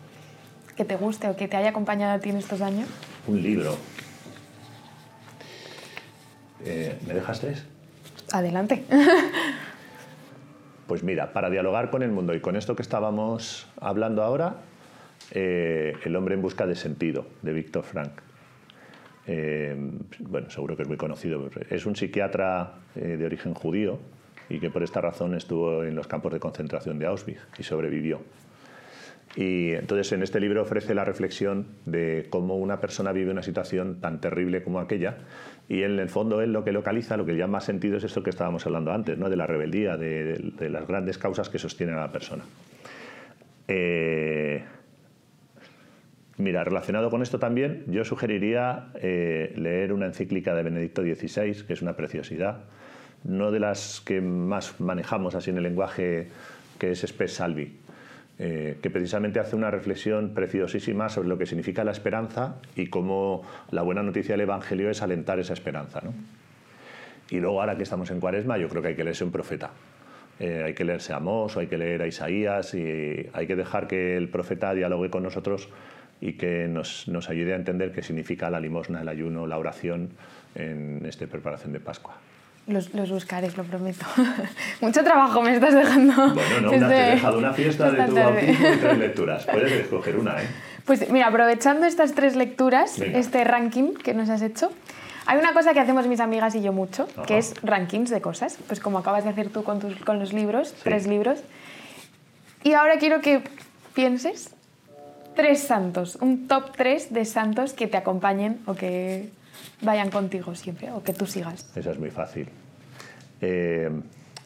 que 0.77 0.85
te 0.85 0.95
guste 0.95 1.29
o 1.29 1.37
que 1.37 1.49
te 1.49 1.57
haya 1.57 1.71
acompañado 1.71 2.13
a 2.13 2.21
ti 2.21 2.31
en 2.31 2.37
estos 2.37 2.61
años? 2.61 2.89
Un 3.27 3.43
libro. 3.43 3.77
Eh, 6.65 6.97
¿Me 7.09 7.15
dejas 7.15 7.41
tres? 7.41 7.65
Adelante. 8.31 8.85
pues 10.87 11.03
mira, 11.03 11.33
para 11.33 11.51
dialogar 11.51 11.91
con 11.91 12.05
el 12.05 12.13
mundo 12.13 12.35
y 12.35 12.41
con 12.41 12.55
esto 12.55 12.77
que 12.77 12.83
estábamos 12.83 13.67
hablando 13.81 14.23
ahora, 14.23 14.59
eh, 15.31 15.95
el 16.05 16.17
hombre 16.17 16.35
en 16.35 16.43
busca 16.43 16.67
de 16.67 16.75
sentido, 16.75 17.27
de 17.43 17.53
Víctor 17.53 17.85
Frank. 17.85 18.13
Eh, 19.27 19.75
bueno, 20.21 20.51
seguro 20.51 20.77
que 20.77 20.83
es 20.83 20.89
muy 20.89 20.97
conocido. 20.97 21.49
Es 21.71 21.87
un 21.87 21.97
psiquiatra 21.97 22.75
eh, 22.95 23.17
de 23.17 23.25
origen 23.25 23.55
judío 23.55 23.99
y 24.49 24.61
que 24.61 24.71
por 24.71 24.83
esta 24.83 25.01
razón 25.01 25.35
estuvo 25.35 25.85
en 25.85 25.95
los 25.95 26.07
campos 26.07 26.33
de 26.33 26.41
concentración 26.41 26.99
de 26.99 27.07
Auschwitz 27.07 27.41
y 27.59 27.63
sobrevivió. 27.63 28.21
Y 29.37 29.73
entonces 29.73 30.13
en 30.13 30.23
este 30.23 30.39
libro 30.39 30.63
ofrece 30.63 30.95
la 30.95 31.05
reflexión 31.05 31.67
de 31.87 32.27
cómo 32.31 32.57
una 32.57 32.81
persona 32.81 33.11
vive 33.11 33.33
una 33.33 33.43
situación 33.43 34.01
tan 34.01 34.21
terrible 34.21 34.63
como 34.63 34.79
aquella 34.79 35.17
y 35.69 35.83
en 35.83 35.99
el 35.99 36.09
fondo 36.09 36.41
él 36.41 36.53
lo 36.53 36.63
que 36.63 36.71
localiza, 36.71 37.17
lo 37.17 37.27
que 37.27 37.35
llama 37.35 37.61
sentido 37.61 37.97
es 37.97 38.05
esto 38.05 38.23
que 38.23 38.31
estábamos 38.31 38.65
hablando 38.67 38.93
antes, 38.93 39.19
¿no? 39.19 39.29
de 39.29 39.37
la 39.37 39.47
rebeldía, 39.47 39.97
de, 39.97 40.69
las 40.71 40.87
grandes 40.87 41.19
causas 41.19 41.49
que 41.49 41.59
sostienen 41.59 41.97
a 41.97 42.03
la 42.03 42.13
persona. 42.13 42.45
Mira, 46.37 46.65
relacionado 46.65 47.11
con 47.11 47.23
esto 47.23 47.39
también, 47.39 47.85
yo 47.87 48.05
sugeriría 48.05 48.89
eh, 48.97 49.53
leer 49.57 49.93
una 49.93 50.07
encíclica 50.07 50.55
de 50.55 50.65
Benedicto 50.65 51.03
XVI, 51.03 51.65
que 51.65 51.73
es 51.73 51.83
una 51.83 51.95
preciosidad, 51.95 52.65
no 53.23 53.53
de 53.53 53.61
las 53.61 54.01
que 54.01 54.21
más 54.21 54.81
manejamos 54.81 55.35
así 55.37 55.51
en 55.51 55.59
el 55.59 55.63
lenguaje, 55.63 56.29
que 56.79 56.91
es 56.91 57.03
Spes 57.07 57.35
Salvi, 57.35 57.77
eh, 58.41 58.79
que 58.83 58.91
precisamente 58.91 59.39
hace 59.39 59.55
una 59.55 59.71
reflexión 59.71 60.35
preciosísima 60.35 61.09
sobre 61.09 61.29
lo 61.29 61.39
que 61.39 61.47
significa 61.47 61.85
la 61.85 61.93
esperanza 61.93 62.57
y 62.75 62.89
cómo 62.89 63.43
la 63.71 63.83
buena 63.83 64.03
noticia 64.03 64.33
del 64.33 64.41
Evangelio 64.41 64.91
es 64.91 65.03
alentar 65.03 65.39
esa 65.39 65.53
esperanza. 65.53 66.01
Y 67.31 67.39
luego, 67.39 67.61
ahora 67.61 67.77
que 67.77 67.85
estamos 67.85 68.11
en 68.11 68.19
Cuaresma, 68.19 68.59
yo 68.59 68.69
creo 68.69 68.83
que 68.83 68.89
hay 68.89 68.97
que 68.97 69.05
leerse 69.05 69.23
un 69.23 69.31
profeta. 69.31 69.71
Eh, 70.41 70.65
hay 70.67 70.75
que 70.75 70.85
leerse 70.85 71.13
a 71.13 71.17
Amós 71.17 71.57
hay 71.57 71.69
que 71.69 71.79
leer 71.79 72.03
a 72.03 72.09
Isaías 72.09 72.75
y 72.75 73.31
hay 73.33 73.47
que 73.47 73.55
dejar 73.55 73.87
que 73.87 74.17
el 74.17 74.29
profeta 74.29 74.75
dialogue 74.75 75.09
con 75.09 75.23
nosotros 75.23 75.69
y 76.21 76.35
que 76.35 76.69
nos, 76.69 77.09
nos 77.09 77.29
ayude 77.29 77.53
a 77.53 77.57
entender 77.57 77.93
qué 77.93 78.03
significa 78.03 78.51
la 78.51 78.61
limosna, 78.61 79.03
el 79.03 79.09
ayuno, 79.09 79.47
la 79.47 79.59
oración 79.59 80.11
en 80.55 81.05
esta 81.07 81.27
preparación 81.27 81.73
de 81.73 81.81
Pascua. 81.81 82.15
Los, 82.67 82.95
los 82.95 83.11
buscaré, 83.11 83.51
lo 83.57 83.65
prometo. 83.65 84.07
Mucho 84.81 85.05
trabajo 85.05 85.43
me 85.43 85.55
estás 85.55 85.75
dejando. 85.75 86.35
Bueno, 86.35 86.61
no, 86.63 86.73
una, 86.73 86.89
te 86.89 86.95
he 86.95 87.11
dejado 87.11 87.39
una 87.39 87.53
fiesta 87.53 87.91
de 87.91 88.07
tu 88.07 88.15
bautismo 88.15 88.69
y 88.69 88.77
tres 88.79 88.99
lecturas. 89.07 89.45
Puedes 89.45 89.73
escoger 89.73 90.17
una, 90.17 90.43
¿eh? 90.43 90.47
Pues 90.87 91.11
mira, 91.11 91.29
aprovechando 91.29 91.87
estas 91.87 92.15
tres 92.15 92.37
lecturas, 92.37 93.01
este 93.01 93.45
ranking 93.45 93.95
que 93.95 94.13
nos 94.15 94.29
has 94.29 94.43
hecho, 94.43 94.71
hay 95.27 95.39
una 95.39 95.55
cosa 95.55 95.73
que 95.73 95.81
hacemos 95.81 96.07
mis 96.07 96.21
amigas 96.21 96.55
y 96.55 96.63
yo 96.63 96.73
mucho, 96.73 97.09
que 97.27 97.39
es 97.39 97.55
rankings 97.63 98.11
de 98.11 98.21
cosas. 98.21 98.59
Pues 98.67 98.81
como 98.81 98.99
acabas 98.99 99.25
de 99.25 99.31
hacer 99.31 99.49
tú 99.49 99.63
con, 99.65 99.81
tus, 99.81 99.97
con 99.97 100.19
los 100.19 100.33
libros, 100.33 100.75
tres 100.83 101.07
libros. 101.07 101.43
Y 102.63 102.75
ahora 102.75 102.99
quiero 102.99 103.21
que 103.21 103.43
pienses 103.95 104.55
tres 105.35 105.61
santos, 105.61 106.17
un 106.21 106.49
top 106.49 106.73
tres 106.77 107.13
de 107.13 107.25
santos 107.25 107.73
que 107.73 107.87
te 107.87 107.97
acompañen 107.97 108.61
o 108.67 108.75
que 108.75 109.31
vayan 109.83 110.11
contigo 110.11 110.55
siempre 110.55 110.91
o 110.93 111.03
que 111.03 111.13
tú 111.13 111.27
sigas. 111.27 111.71
Eso 111.77 111.91
es 111.91 111.99
muy 111.99 112.11
fácil. 112.11 112.49
Eh, 113.41 113.91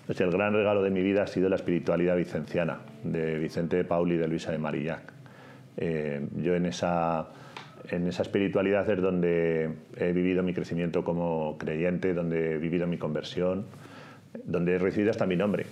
el 0.09 0.31
gran 0.31 0.53
regalo 0.55 0.83
de 0.83 0.90
mi 0.90 1.03
vida 1.03 1.22
ha 1.22 1.27
sido 1.27 1.48
la 1.48 1.57
espiritualidad 1.57 2.16
vicenciana 2.16 2.79
de 3.05 3.38
Vicente 3.38 3.77
de 3.77 3.85
Pauli 3.85 4.14
y 4.14 4.18
de 4.18 4.29
Luisa 4.29 4.51
de 4.51 4.59
Marillac. 4.59 5.12
Eh, 5.77 6.27
yo 6.37 6.55
en 6.55 6.66
esa, 6.66 7.29
en 7.90 8.09
esa 8.09 8.22
espiritualidad 8.22 8.88
es 8.88 9.01
donde 9.01 9.70
he 9.96 10.12
vivido 10.12 10.42
mi 10.42 10.55
crecimiento 10.55 11.05
como 11.05 11.57
creyente, 11.59 12.14
donde 12.14 12.55
he 12.55 12.59
vivido 12.59 12.87
mi 12.87 12.98
conversión, 12.98 13.66
donde 14.44 14.74
he 14.74 14.78
recibido 14.78 15.10
hasta 15.10 15.26
mi 15.26 15.36
nombre. 15.36 15.66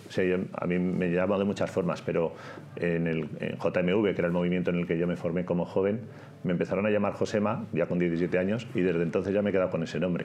a 0.53 0.67
mí 0.67 0.79
me 0.79 1.09
llamo 1.09 1.39
de 1.39 1.45
muchas 1.45 1.71
formas, 1.71 2.03
pero 2.03 2.33
en 2.77 3.07
el 3.07 3.29
JMV, 3.59 4.15
que 4.15 4.19
era 4.19 4.27
el 4.27 4.33
movimiento 4.33 4.71
en 4.71 4.77
el 4.77 4.87
que 4.87 4.99
yo 4.99 5.07
me 5.07 5.17
formé 5.17 5.45
como 5.45 5.65
joven, 5.65 6.01
me 6.45 6.53
empezaron 6.53 6.87
a 6.87 6.91
llamar 6.91 7.15
Josema, 7.15 7.67
ya 7.73 7.87
con 7.87 7.99
17 7.99 8.39
años, 8.39 8.67
y 8.75 8.81
desde 8.81 9.03
entonces 9.03 9.35
ya 9.35 9.43
me 9.43 9.51
he 9.51 9.53
quedado 9.53 9.71
con 9.71 9.83
ese 9.83 9.99
nombre. 9.99 10.25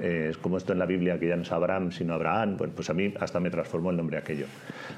Eh, 0.00 0.28
es 0.30 0.38
como 0.38 0.56
esto 0.56 0.72
en 0.72 0.78
la 0.78 0.86
Biblia, 0.86 1.18
que 1.18 1.28
ya 1.28 1.36
no 1.36 1.42
es 1.42 1.52
Abraham, 1.52 1.92
sino 1.92 2.14
Abraham, 2.14 2.56
pues 2.56 2.90
a 2.90 2.94
mí 2.94 3.12
hasta 3.20 3.38
me 3.40 3.50
transformó 3.50 3.90
el 3.90 3.96
nombre 3.96 4.16
aquello. 4.16 4.46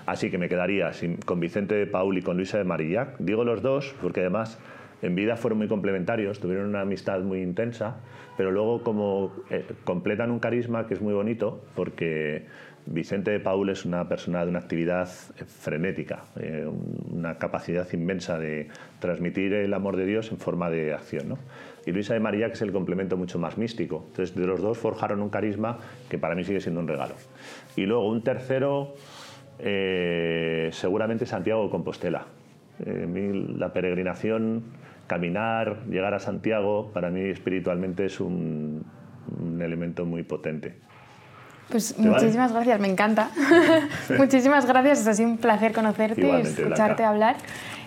Así 0.07 0.31
que 0.31 0.39
me 0.39 0.49
quedaría 0.49 0.91
con 1.25 1.41
Vicente 1.41 1.75
de 1.75 1.87
Paul 1.87 2.19
y 2.19 2.23
con 2.23 2.37
Luisa 2.37 2.59
de 2.59 2.65
Marillac. 2.65 3.19
Digo 3.19 3.45
los 3.45 3.63
dos 3.63 3.95
porque 4.01 4.21
además 4.21 4.59
en 5.03 5.17
vida 5.17 5.37
fueron 5.37 5.59
muy 5.59 5.69
complementarios, 5.69 6.39
tuvieron 6.39 6.69
una 6.69 6.83
amistad 6.83 7.21
muy 7.21 7.43
intensa, 7.43 7.97
pero 8.37 8.53
luego 8.53 8.83
como 8.83 9.33
eh, 9.51 9.65
completan 9.85 10.31
un 10.31 10.39
carisma 10.39 10.87
que 10.87 10.95
es 10.95 11.01
muy 11.01 11.13
bonito 11.13 11.61
porque 11.75 12.47
Vicente 12.87 13.31
de 13.31 13.39
Paul 13.39 13.69
es 13.69 13.85
una 13.85 14.09
persona 14.09 14.45
de 14.45 14.51
una 14.51 14.59
actividad 14.59 15.07
frenética, 15.07 16.25
eh, 16.37 16.67
una 17.11 17.39
capacidad 17.39 17.87
inmensa 17.93 18.39
de 18.39 18.69
transmitir 18.99 19.53
el 19.53 19.73
amor 19.73 19.97
de 19.97 20.05
Dios 20.05 20.33
en 20.33 20.39
forma 20.39 20.69
de 20.69 20.93
acción. 20.93 21.29
¿no? 21.29 21.39
Y 21.87 21.93
Luisa 21.93 22.15
de 22.15 22.21
María, 22.21 22.49
que 22.49 22.55
es 22.55 22.63
el 22.63 22.73
complemento 22.73 23.17
mucho 23.17 23.39
más 23.39 23.57
místico. 23.57 24.05
Entonces, 24.09 24.35
de 24.35 24.47
los 24.47 24.61
dos 24.61 24.79
forjaron 24.79 25.23
un 25.23 25.31
carisma 25.31 25.79
que 26.09 26.19
para 26.19 26.35
mí 26.35 26.43
sigue 26.43 26.61
siendo 26.61 26.81
un 26.81 26.89
regalo. 26.89 27.15
Y 27.77 27.87
luego 27.87 28.09
un 28.09 28.23
tercero, 28.25 28.95
eh, 29.61 30.69
seguramente 30.73 31.25
Santiago 31.25 31.65
de 31.65 31.71
Compostela. 31.71 32.27
Eh, 32.85 33.47
la 33.57 33.73
peregrinación, 33.73 34.65
caminar, 35.07 35.85
llegar 35.89 36.15
a 36.15 36.19
Santiago, 36.19 36.91
para 36.93 37.11
mí 37.11 37.21
espiritualmente 37.21 38.07
es 38.07 38.19
un 38.19 38.85
elemento 39.61 40.05
muy 40.05 40.25
potente. 40.25 40.75
Pues 41.73 41.99
muchísimas 41.99 42.53
gracias, 42.53 42.79
me 42.79 42.89
encanta. 42.89 43.31
muchísimas 44.19 44.67
gracias, 44.67 45.07
ha 45.07 45.15
sido 45.15 45.31
un 45.31 45.39
placer 45.39 45.73
conocerte 45.73 46.29
y 46.29 46.43
escucharte 46.43 47.03
hablar. 47.03 47.37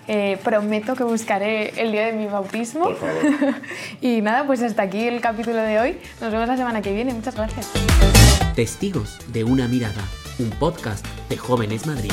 Eh, 0.08 0.38
prometo 0.44 0.96
que 0.96 1.04
buscaré 1.04 1.82
el 1.82 1.92
día 1.92 2.08
de 2.08 2.14
mi 2.14 2.26
bautismo. 2.26 2.86
Por 2.86 2.98
favor. 2.98 3.56
y 4.02 4.22
nada, 4.22 4.46
pues 4.46 4.62
hasta 4.62 4.84
aquí 4.84 5.08
el 5.08 5.22
capítulo 5.22 5.58
de 5.58 5.80
hoy. 5.80 5.98
Nos 6.20 6.32
vemos 6.32 6.48
la 6.48 6.58
semana 6.58 6.82
que 6.82 6.94
viene. 6.94 7.14
Muchas 7.14 7.36
gracias. 7.36 7.70
Testigos 8.56 9.20
de 9.32 9.44
una 9.44 9.68
mirada, 9.68 10.02
un 10.40 10.50
podcast 10.52 11.06
de 11.30 11.38
Jóvenes 11.38 11.86
Madrid. 11.86 12.12